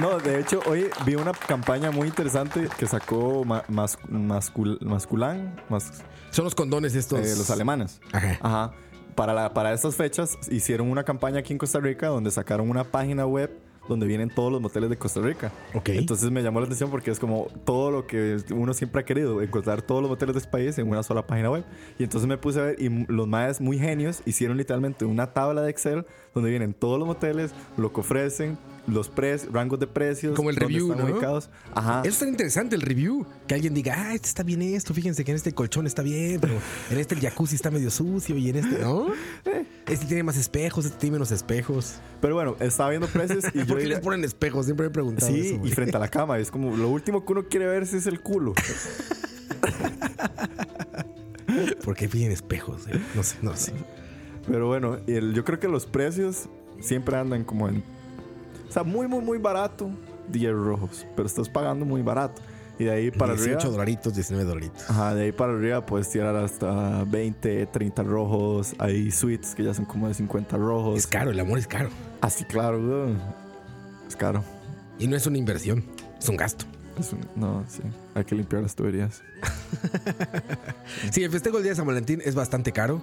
[0.00, 5.62] No, de hecho, hoy vi una campaña muy interesante que sacó Ma- Mas- Mascul- Masculán,
[5.68, 7.20] Mas- Son los condones estos.
[7.20, 8.00] eh, los alemanes.
[8.12, 8.38] Ajá.
[8.40, 8.72] Ajá.
[9.14, 12.84] Para, la, para estas fechas hicieron una campaña aquí en Costa Rica donde sacaron una
[12.84, 13.50] página web
[13.90, 15.52] donde vienen todos los moteles de Costa Rica.
[15.84, 19.42] Entonces me llamó la atención porque es como todo lo que uno siempre ha querido,
[19.42, 21.64] encontrar todos los moteles de este país en una sola página web.
[21.98, 25.62] Y entonces me puse a ver y los maes muy genios hicieron literalmente una tabla
[25.62, 28.56] de Excel donde vienen todos los moteles, lo que ofrecen,
[28.86, 31.12] los precios, rangos de precios, Como el review, están ¿no?
[31.12, 31.50] ubicados.
[31.74, 32.00] Ajá.
[32.00, 33.26] Eso es tan interesante el review.
[33.46, 34.94] Que alguien diga, ah, este está bien esto.
[34.94, 36.54] Fíjense que en este colchón está bien, pero
[36.90, 39.08] en este el jacuzzi está medio sucio y en este, ¿no?
[39.86, 41.94] Este tiene más espejos, este tiene menos espejos.
[42.20, 44.64] Pero bueno, estaba viendo precios y yo ¿Por qué diría- les ponen espejos?
[44.66, 46.38] Siempre me he preguntado Sí, eso, y frente a la cama.
[46.38, 48.54] Es como lo último que uno quiere ver si es el culo.
[51.84, 52.86] ¿Por qué piden espejos?
[52.88, 53.00] eh?
[53.14, 53.72] No sé, no sé.
[54.46, 56.48] Pero bueno, el- yo creo que los precios
[56.80, 57.82] siempre andan como en.
[58.68, 59.90] O sea, muy, muy, muy barato.
[60.28, 61.06] 10 rojos.
[61.16, 62.40] Pero estás pagando muy barato.
[62.78, 63.70] Y de ahí para 18 arriba.
[63.72, 64.88] dolaritos, 19 dolaritos.
[64.88, 68.74] Ajá, de ahí para arriba puedes tirar hasta 20, 30 rojos.
[68.78, 70.96] Hay suites que ya son como de 50 rojos.
[70.98, 71.90] Es caro, el amor es caro.
[72.22, 73.16] Así, claro, güey.
[74.08, 74.42] Es caro.
[74.98, 75.84] Y no es una inversión,
[76.18, 76.64] es un gasto.
[76.98, 77.82] Es un- no, sí.
[78.14, 79.22] Hay que limpiar las tuberías.
[81.12, 83.02] Sí, el festejo del día de San Valentín es bastante caro.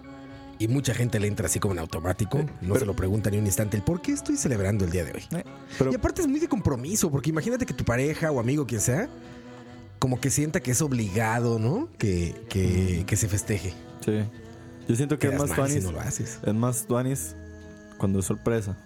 [0.60, 2.44] Y mucha gente le entra así como en automático.
[2.62, 5.12] No se lo pregunta ni un instante el por qué estoy celebrando el día de
[5.12, 5.24] hoy.
[5.38, 5.44] Eh,
[5.78, 8.82] Pero Y aparte es muy de compromiso, porque imagínate que tu pareja o amigo, quien
[8.82, 9.08] sea,
[10.00, 11.90] como que sienta que es obligado, ¿no?
[12.00, 13.74] Que, que, que se festeje.
[14.04, 14.24] sí.
[14.88, 15.84] Yo siento que es más mal si tuanis.
[15.84, 16.40] no lo haces.
[16.46, 17.36] Es más tuanis
[17.98, 18.78] cuando es sorpresa.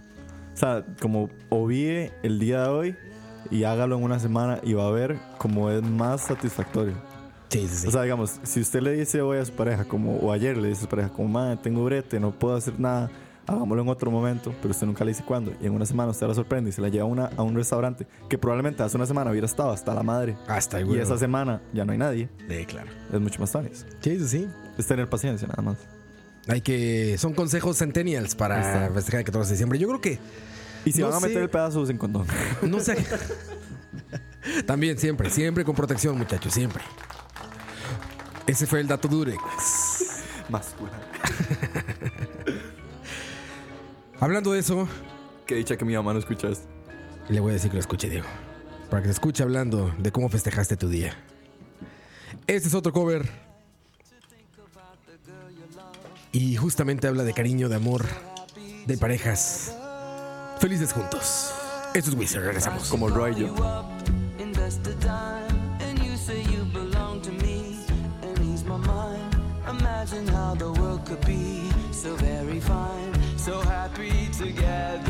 [0.51, 2.95] O sea, como obvíe el día de hoy
[3.51, 6.95] y hágalo en una semana y va a ver como es más satisfactorio.
[7.51, 7.87] Sí, sí, sí.
[7.87, 10.69] O sea, digamos, si usted le dice hoy a su pareja, como, o ayer le
[10.69, 13.11] dice a su pareja, como, madre, tengo brete, no puedo hacer nada,
[13.45, 15.53] hagámoslo en otro momento, pero usted nunca le dice cuándo.
[15.61, 17.53] Y en una semana usted la sorprende y se la lleva a, una, a un
[17.53, 20.37] restaurante que probablemente hace una semana hubiera estado hasta la madre.
[20.47, 22.29] Hasta Y esa semana ya no hay nadie.
[22.47, 22.89] Sí, claro.
[23.11, 23.85] Es mucho más tuanis.
[23.99, 24.47] Sí, sí, sí.
[24.77, 25.77] Es tener paciencia, nada más.
[26.47, 27.17] Hay que.
[27.17, 28.93] Son consejos centennials para Exacto.
[28.95, 29.77] festejar el 14 de diciembre.
[29.77, 30.19] Yo creo que.
[30.85, 32.25] Y si No van a meter el pedazo, usen condón.
[32.63, 32.95] No sé.
[34.65, 36.81] También, siempre, siempre con protección, muchachos, siempre.
[38.51, 39.39] Ese fue el dato Durex.
[40.49, 40.75] más
[44.19, 44.89] Hablando de eso,
[45.45, 46.67] Que dicha que mi mamá no escucha esto.
[47.29, 48.27] le voy a decir que lo escuche, Diego.
[48.89, 51.15] Para que te escuche hablando de cómo festejaste tu día.
[52.45, 53.29] Este es otro cover.
[56.33, 58.05] Y justamente habla de cariño, de amor,
[58.85, 59.77] de parejas.
[60.59, 61.53] Felices juntos.
[61.93, 62.89] Esto es Wizard, regresamos.
[62.89, 63.55] Como Roy yo.
[74.41, 75.00] Together.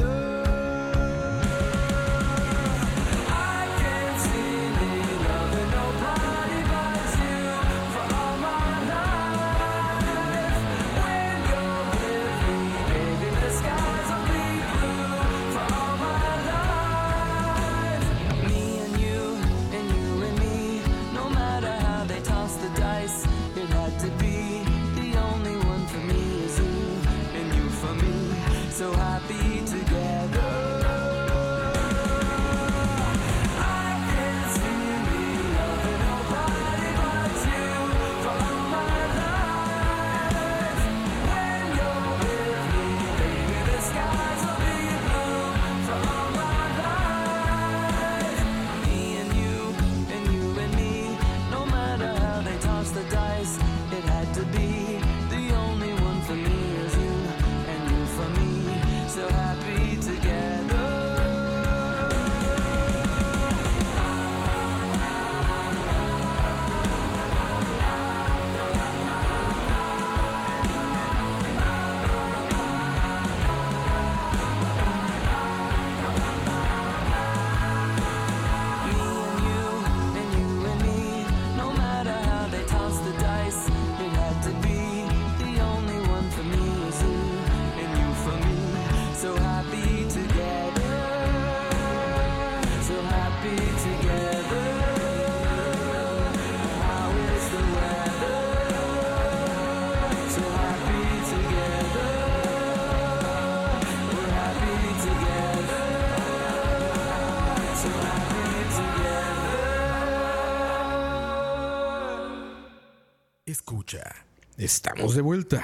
[114.81, 115.63] Estamos de vuelta.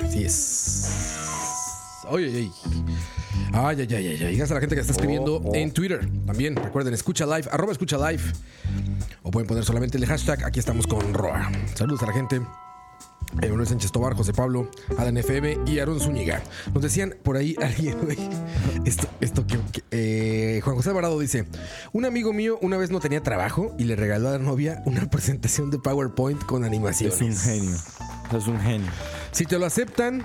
[0.00, 1.16] Así es.
[2.08, 2.50] Oye, oye.
[3.52, 4.36] Ay, ay, ay, ay, ay.
[4.36, 6.08] Gracias a la gente que está escribiendo en Twitter.
[6.24, 8.22] También, recuerden, escucha live, arroba escucha live.
[9.24, 11.50] O pueden poner solamente el hashtag, aquí estamos con Roa.
[11.74, 12.40] Saludos a la gente.
[13.42, 16.42] Emanuel Sánchez Tobar, José Pablo, Alan FM y Aaron Zúñiga.
[16.72, 18.18] Nos decían por ahí alguien, güey,
[18.84, 21.46] esto, esto que, que, eh, Juan José Alvarado dice,
[21.92, 25.08] un amigo mío una vez no tenía trabajo y le regaló a la novia una
[25.10, 27.20] presentación de PowerPoint con animaciones.
[27.20, 27.76] Es un genio.
[28.36, 28.90] Es un genio.
[29.32, 30.24] Si te lo aceptan,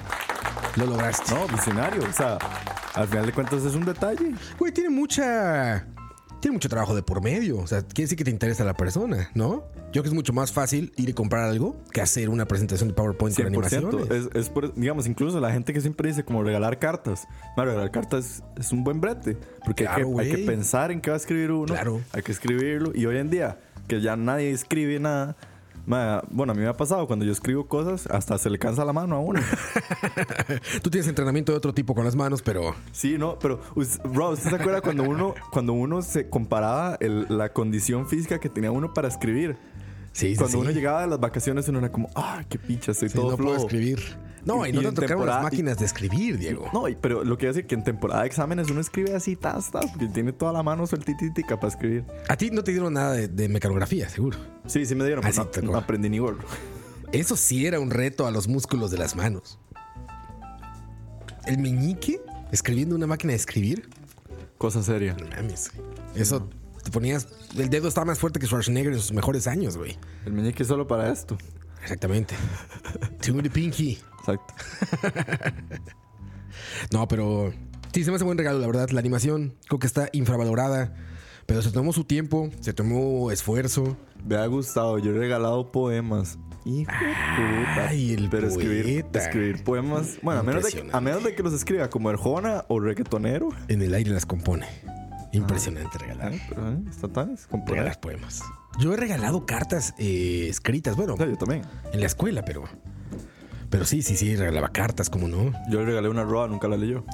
[0.76, 1.34] lo lograste.
[1.34, 2.04] No, visionario.
[2.08, 2.38] O sea,
[2.94, 4.34] al final de cuentas es un detalle.
[4.58, 5.86] Güey, tiene mucha.
[6.40, 7.58] Tiene mucho trabajo de por medio.
[7.60, 9.64] O sea, quiere decir que te interesa la persona, ¿no?
[9.92, 12.90] Yo creo que es mucho más fácil ir y comprar algo que hacer una presentación
[12.90, 13.48] de PowerPoint con 100%.
[13.48, 14.10] animaciones.
[14.12, 17.28] Es, es por- digamos, incluso la gente que siempre dice como regalar cartas.
[17.58, 19.36] No, regalar cartas es un buen brete.
[19.66, 21.66] Porque hay, Claro, que, hay que pensar en qué va a escribir uno.
[21.66, 22.02] Claro.
[22.14, 22.92] Hay que escribirlo.
[22.96, 25.36] Y hoy en día, que ya nadie escribe nada.
[25.90, 28.86] Ma, bueno, a mí me ha pasado cuando yo escribo cosas, hasta se le cansa
[28.86, 29.42] la mano a uno.
[30.84, 32.76] Tú tienes entrenamiento de otro tipo con las manos, pero.
[32.92, 33.60] Sí, no, pero,
[34.06, 38.50] bro, ¿usted se acuerda cuando uno, cuando uno se comparaba el- la condición física que
[38.50, 39.58] tenía uno para escribir?
[40.12, 40.62] Sí, sí, Cuando sí.
[40.62, 43.50] uno llegaba de las vacaciones, uno era como, ah, qué picha, estoy todo no puedo
[43.52, 43.66] flojo".
[43.68, 44.00] escribir.
[44.46, 46.68] No, y, Y- no te tocaron las máquinas de escribir, Diego.
[46.74, 49.70] No, y- pero lo que hace que en temporada de exámenes uno escribe así, tas,
[49.72, 52.06] tas, porque tiene toda la mano sueltitítica para escribir.
[52.28, 54.38] A ti no te dieron nada de, de mecanografía, seguro.
[54.66, 55.74] Sí, sí me dieron, Ah, pero no, te tocó.
[55.74, 56.40] no aprendí ni gorro.
[57.12, 59.60] Eso sí era un reto a los músculos de las manos.
[61.46, 63.90] El meñique escribiendo una máquina de escribir.
[64.58, 65.16] Cosa seria.
[65.16, 65.72] No mames.
[66.16, 66.50] Eso
[66.90, 67.28] te ponías.
[67.58, 69.98] El dedo estaba más fuerte que Schwarzenegger en sus mejores años, güey.
[70.26, 71.38] El meñique solo para esto.
[71.82, 72.36] Exactamente.
[73.22, 74.00] To the pinky.
[74.20, 74.54] Exacto.
[76.92, 77.54] No, pero
[77.94, 78.90] sí, se me hace buen regalo, la verdad.
[78.90, 80.94] La animación creo que está infravalorada.
[81.46, 83.98] Pero se tomó su tiempo, se tomó esfuerzo.
[84.28, 86.38] Me ha gustado, yo he regalado poemas.
[86.66, 87.88] Hijo puta.
[87.88, 89.20] Ay, el Pero escribir, poeta.
[89.20, 90.18] escribir poemas.
[90.22, 90.98] Bueno, a menos, de, Impresionante.
[90.98, 93.50] a menos de que los escriba como Arjona o reggaetonero.
[93.68, 94.68] En el aire las compone.
[95.32, 96.32] Impresionante regalar.
[96.32, 97.84] Ay, pero, eh, está tan es componer.
[97.84, 98.42] Regalar poemas.
[98.80, 101.64] Yo he regalado cartas eh, escritas, bueno, yo también.
[101.92, 102.64] en la escuela, pero.
[103.70, 105.54] Pero sí, sí, sí, regalaba cartas, como no.
[105.70, 107.06] Yo le regalé una roa, nunca la leyó.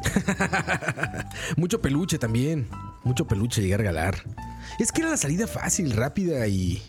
[1.57, 2.67] Mucho peluche también.
[3.03, 4.15] Mucho peluche llegué a regalar.
[4.79, 6.81] Es que era la salida fácil, rápida y.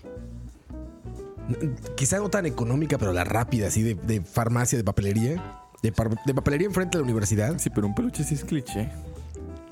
[1.97, 5.62] Quizá no tan económica, pero la rápida, así de, de farmacia, de papelería.
[5.83, 5.93] De,
[6.24, 7.59] de papelería enfrente de la universidad.
[7.59, 8.91] Sí, pero un peluche sí es cliché.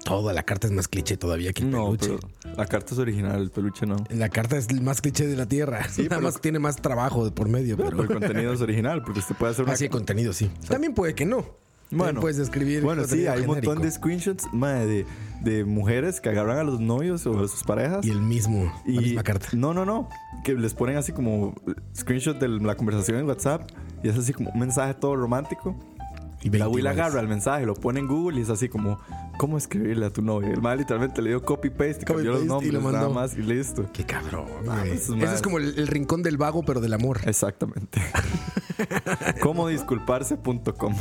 [0.04, 2.18] Toda la carta es más cliché todavía que el No, peluche.
[2.42, 3.96] pero la carta es original, el peluche no.
[4.10, 5.80] La carta es el más cliché de la tierra.
[5.80, 8.02] Nada pero- más tiene más trabajo por medio, Pero pero.
[8.02, 9.72] el contenido es original, porque usted puede hacer una.
[9.74, 10.50] Así de contenido, sí.
[10.68, 11.44] También puede que no.
[11.90, 12.82] Bueno, puedes escribir.
[12.82, 15.06] Bueno, sí, hay un montón de screenshots madre, de,
[15.42, 18.04] de mujeres que agarran a los novios o a sus parejas.
[18.04, 18.72] Y el mismo.
[18.84, 19.48] La misma carta.
[19.52, 20.08] No, no, no.
[20.42, 21.54] Que les ponen así como
[21.96, 23.70] screenshot de la conversación en WhatsApp
[24.02, 25.76] y es así como un mensaje todo romántico.
[26.44, 29.00] Y La 20 Will agarra el mensaje, lo pone en Google y es así como,
[29.38, 30.52] ¿cómo escribirle a tu novio?
[30.52, 33.42] El mal literalmente le dio copy-paste y cambió los y nombres lo nada más y
[33.42, 33.90] listo.
[33.92, 34.46] Qué cabrón.
[34.84, 37.20] Esos Eso más- es como el, el rincón del vago, pero del amor.
[37.24, 38.02] Exactamente.
[39.40, 40.94] ¿Cómo disculparse.com?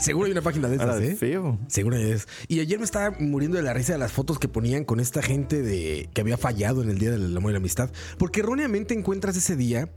[0.00, 1.16] Seguro hay una página de esas, ¿eh?
[1.16, 1.58] feo.
[1.66, 2.26] Seguro es.
[2.48, 5.22] Y ayer me estaba muriendo de la risa de las fotos que ponían con esta
[5.22, 7.90] gente de que había fallado en el Día del Amor y la Amistad.
[8.18, 9.90] Porque erróneamente encuentras ese día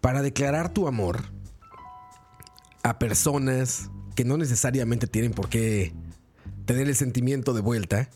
[0.00, 1.20] para declarar tu amor
[2.82, 5.92] a personas que no necesariamente tienen por qué
[6.66, 8.08] tener el sentimiento de vuelta.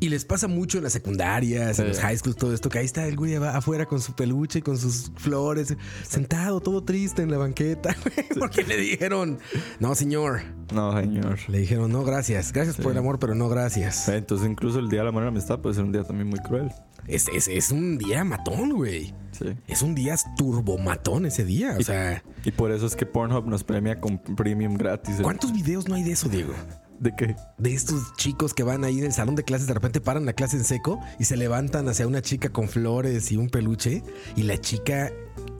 [0.00, 2.86] Y les pasa mucho en las secundarias, en los high schools, todo esto, que ahí
[2.86, 5.76] está el güey afuera con su peluche y con sus flores,
[6.08, 9.38] sentado todo triste en la banqueta, güey, porque le dijeron,
[9.78, 10.40] no señor,
[10.72, 11.38] No, señor.
[11.48, 12.52] le dijeron, no, gracias.
[12.52, 14.08] Gracias por el amor, pero no gracias.
[14.08, 16.28] Entonces incluso el Día de la Amor y la Amistad puede ser un día también
[16.28, 16.72] muy cruel.
[17.06, 19.14] Es, es, es un día matón, güey.
[19.32, 19.56] Sí.
[19.66, 21.76] Es un día turbomatón ese día.
[21.78, 25.16] O sea, Y por eso es que Pornhub nos premia con premium gratis.
[25.22, 26.52] ¿cuántos videos no hay de eso, Diego?
[26.98, 27.34] ¿De qué?
[27.56, 30.34] De estos chicos que van ahí en el salón de clases, de repente paran la
[30.34, 34.02] clase en seco y se levantan hacia una chica con flores y un peluche
[34.36, 35.10] y la chica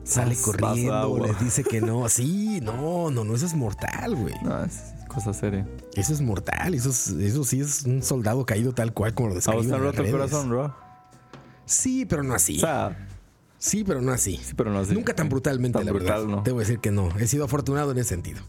[0.03, 2.07] sale vas corriendo, les dice que no.
[2.09, 4.35] Sí, no, no, no, eso es mortal, güey.
[4.43, 5.67] No, es cosa seria.
[5.95, 6.75] Eso es mortal.
[6.75, 9.81] Eso, es- eso sí es un soldado caído tal cual como lo ¿A vos describen
[9.81, 10.75] roto el corazón, bro?
[11.71, 12.57] Sí, pero no así.
[12.57, 13.07] O sea,
[13.57, 14.37] Sí, pero no así.
[14.37, 14.93] sí, pero no así.
[14.93, 16.35] Nunca tan brutalmente, Tan la brutal, verdad.
[16.37, 16.41] no.
[16.41, 17.09] Debo decir que no.
[17.19, 18.41] He sido afortunado en ese sentido.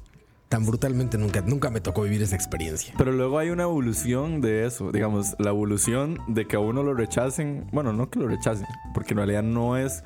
[0.48, 2.94] Tan brutalmente nunca, nunca me tocó vivir esa experiencia.
[2.96, 4.90] Pero luego hay una evolución de eso.
[4.90, 7.66] Digamos, la evolución de que a uno lo rechacen.
[7.72, 10.02] Bueno, no que lo rechacen, porque en realidad no es.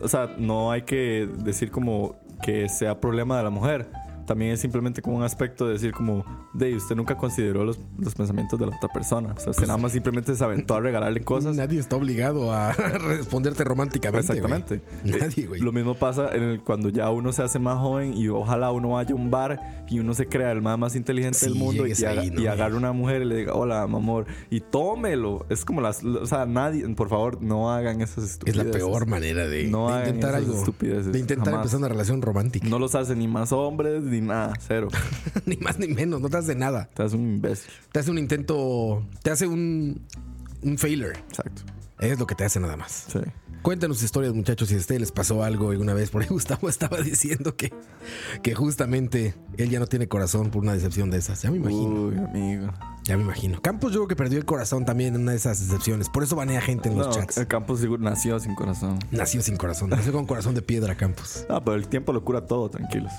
[0.00, 3.88] O sea, no hay que decir como que sea problema de la mujer.
[4.26, 8.14] También es simplemente como un aspecto de decir como, de usted nunca consideró los, los
[8.14, 9.34] pensamientos de la otra persona.
[9.36, 11.56] O sea, usted nada más simplemente se aventó a regalarle cosas.
[11.56, 12.72] Nadie está obligado a
[13.08, 14.32] responderte románticamente.
[14.32, 14.82] Exactamente.
[15.04, 15.60] Nadie, güey.
[15.60, 18.90] Lo mismo pasa en el- cuando ya uno se hace más joven y ojalá uno
[18.90, 21.86] vaya a un bar y uno se crea el más, más inteligente Sí, del mundo
[21.86, 22.40] y, ahí, ¿no?
[22.40, 25.46] y agarre una mujer y le diga, hola, mi amor, y tómelo.
[25.48, 28.66] Es como las, o sea, nadie, por favor, no hagan esas Es estupideces.
[28.66, 30.52] la peor manera de, No de intentar algo.
[30.80, 31.54] De intentar jamás.
[31.60, 32.66] empezar una relación romántica.
[32.68, 34.88] No los hace ni más hombres ni nada, cero.
[35.46, 36.88] ni más ni menos, no te hace nada.
[36.94, 37.70] Te hace un imbécil.
[37.92, 40.00] Te hace un intento, te hace un,
[40.62, 41.18] un failure.
[41.28, 41.62] Exacto.
[41.98, 43.06] Es lo que te hace nada más.
[43.12, 43.20] Sí.
[43.62, 46.10] Cuéntanos historias, muchachos, si a ustedes les pasó algo alguna vez.
[46.10, 47.72] Por ahí Gustavo estaba diciendo que,
[48.42, 51.40] que justamente él ya no tiene corazón por una decepción de esas.
[51.40, 52.70] Ya me imagino, Uy, amigo.
[53.04, 53.62] ya me imagino.
[53.62, 56.10] Campos yo creo que perdió el corazón también en una de esas decepciones.
[56.10, 57.46] Por eso banea gente en los No, chats.
[57.46, 58.98] Campos seguro nació sin corazón.
[59.10, 59.88] Nació sin corazón.
[59.88, 61.46] Nació con corazón de piedra, Campos.
[61.48, 63.12] Ah, pero el tiempo lo cura todo, tranquilos.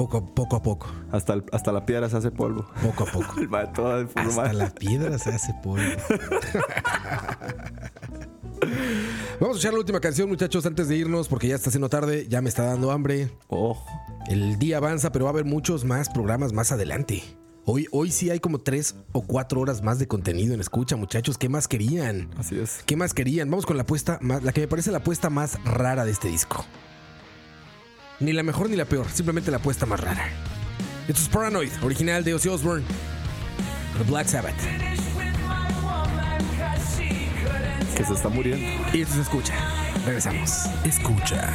[0.00, 0.86] Poco, poco a poco.
[1.12, 2.64] Hasta, el- hasta la piedra se hace polvo.
[2.82, 3.34] Poco a poco.
[3.38, 5.84] El todo Hasta la piedra se hace polvo.
[9.40, 12.26] Vamos a escuchar la última canción, muchachos, antes de irnos, porque ya está haciendo tarde,
[12.30, 13.30] ya me está dando hambre.
[13.48, 13.84] Ojo.
[14.26, 17.22] El día avanza, pero va a haber muchos más programas más adelante.
[17.66, 21.36] Hoy, hoy sí hay como tres o cuatro horas más de contenido en escucha, muchachos.
[21.36, 22.30] ¿Qué más querían?
[22.38, 22.82] Así es.
[22.86, 23.50] ¿Qué más querían?
[23.50, 26.28] Vamos con la apuesta más, la que me parece la apuesta más rara de este
[26.28, 26.64] disco.
[28.20, 30.28] Ni la mejor ni la peor, simplemente la apuesta más rara.
[31.08, 32.84] Esto es Paranoid, original de Ozzy Osbourne.
[33.96, 34.54] The Black Sabbath.
[37.96, 38.66] Que se está muriendo.
[38.92, 39.54] Y esto se escucha.
[40.04, 40.66] Regresamos.
[40.84, 41.50] Escucha.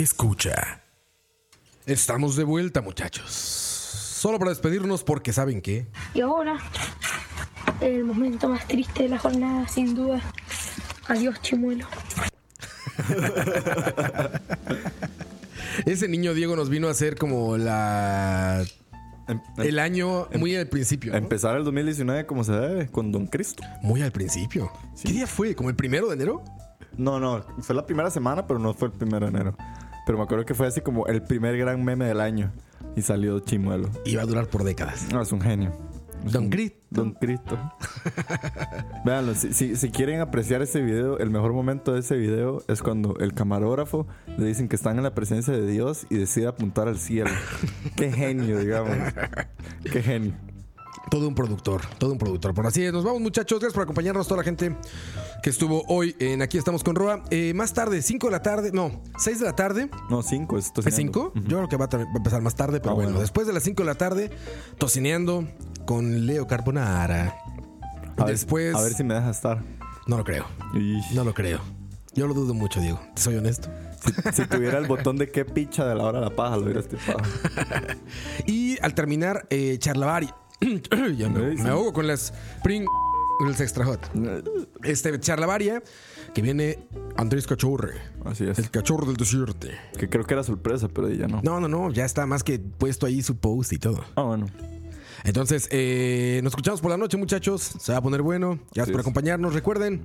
[0.00, 0.80] Escucha.
[1.84, 3.30] Estamos de vuelta, muchachos.
[3.30, 6.56] Solo para despedirnos porque saben que Y ahora,
[7.82, 10.22] el momento más triste de la jornada, sin duda.
[11.06, 11.86] Adiós, chimuelo.
[15.84, 18.64] ese niño Diego nos vino a hacer como la
[19.28, 21.12] Em- el año muy al principio.
[21.12, 21.18] ¿no?
[21.18, 23.62] Empezar el 2019 como se debe, con Don Cristo.
[23.82, 24.72] Muy al principio.
[25.04, 25.54] ¿Qué día fue?
[25.54, 26.42] ¿Como el primero de enero?
[26.96, 29.56] No, no, fue la primera semana, pero no fue el primero de enero.
[30.10, 32.50] Pero me acuerdo que fue así como el primer gran meme del año.
[32.96, 33.90] Y salió Chimuelo.
[34.04, 35.06] Iba a durar por décadas.
[35.12, 35.72] No, es un genio.
[36.26, 36.76] Es Don un- Cristo.
[36.90, 37.56] Don Cristo.
[39.04, 42.82] Véanlo, si, si- si quieren apreciar ese video, el mejor momento de ese video es
[42.82, 46.88] cuando el camarógrafo le dicen que están en la presencia de Dios y decide apuntar
[46.88, 47.30] al cielo.
[47.96, 48.96] Qué genio, digamos.
[49.92, 50.32] Qué genio.
[51.10, 52.54] Todo un productor, todo un productor.
[52.54, 53.58] Por así es, nos vamos muchachos.
[53.58, 54.76] Gracias por acompañarnos, toda la gente
[55.42, 57.24] que estuvo hoy en Aquí estamos con Roa.
[57.30, 59.90] Eh, más tarde, 5 de la tarde, no, 6 de la tarde.
[60.08, 60.56] No, cinco.
[60.56, 61.32] Es ¿Es tocineando.
[61.34, 61.48] 5?
[61.48, 63.20] Yo creo que va a, tam- va a empezar más tarde, pero Ah, bueno, bueno.
[63.22, 64.30] después de las 5 de la tarde,
[64.78, 65.48] tocineando
[65.84, 67.34] con Leo Carbonara.
[68.16, 68.74] A ver, Después.
[68.76, 69.62] A ver si me deja estar.
[70.06, 70.44] No lo creo,
[70.74, 71.12] Ish.
[71.14, 71.60] no lo creo.
[72.14, 73.00] Yo lo dudo mucho, Diego.
[73.14, 73.68] Te soy honesto.
[74.32, 76.80] Si tuviera el botón de qué picha de la hora de la paja, lo hubiera
[76.80, 77.18] estipado.
[78.46, 80.30] Y al terminar, eh, Charlavari.
[81.16, 82.32] ya me, me ahogo con las
[82.62, 82.86] pring.
[83.40, 84.00] El extra hot.
[84.82, 85.82] Este, Charlavaria,
[86.34, 86.78] que viene
[87.16, 87.94] Andrés Cachorre.
[88.26, 88.58] Así es.
[88.58, 89.66] El cachorro del desierto.
[89.98, 91.40] Que creo que era sorpresa, pero ya no.
[91.42, 94.04] No, no, no, ya está más que puesto ahí su post y todo.
[94.14, 94.46] Ah, bueno.
[95.24, 97.62] Entonces, eh, nos escuchamos por la noche, muchachos.
[97.78, 98.58] Se va a poner bueno.
[98.74, 99.54] Gracias por acompañarnos.
[99.54, 100.02] Recuerden,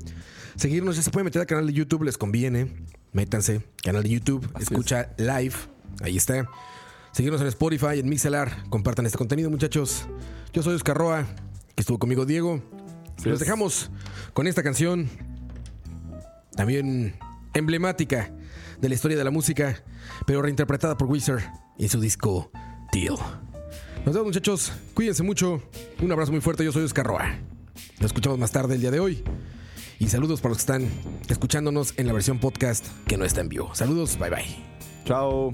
[0.55, 0.95] seguirnos.
[0.95, 2.73] Ya se pueden meter al canal de YouTube, les conviene.
[3.11, 3.61] Métanse.
[3.83, 4.49] Canal de YouTube.
[4.59, 5.55] Escucha live.
[6.01, 6.47] Ahí está.
[7.15, 8.67] Seguirnos en Spotify, en Mixelar.
[8.69, 10.05] Compartan este contenido, muchachos.
[10.51, 11.25] Yo soy Oscar Roa,
[11.73, 12.61] que estuvo conmigo Diego.
[13.17, 13.39] Así Los es.
[13.39, 13.89] dejamos
[14.33, 15.09] con esta canción.
[16.57, 17.15] También
[17.53, 18.33] emblemática
[18.81, 19.81] de la historia de la música,
[20.27, 21.41] pero reinterpretada por Wizard
[21.79, 22.51] en su disco
[22.91, 23.15] Deal.
[24.05, 25.63] Nos vemos muchachos, cuídense mucho,
[26.01, 27.39] un abrazo muy fuerte, yo soy Oscar Roa.
[28.01, 29.23] Nos escuchamos más tarde el día de hoy.
[29.99, 30.89] Y saludos para los que están
[31.29, 33.73] escuchándonos en la versión podcast que no está en vivo.
[33.73, 34.65] Saludos, bye bye.
[35.05, 35.53] Chao.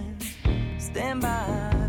[0.93, 1.80] stand by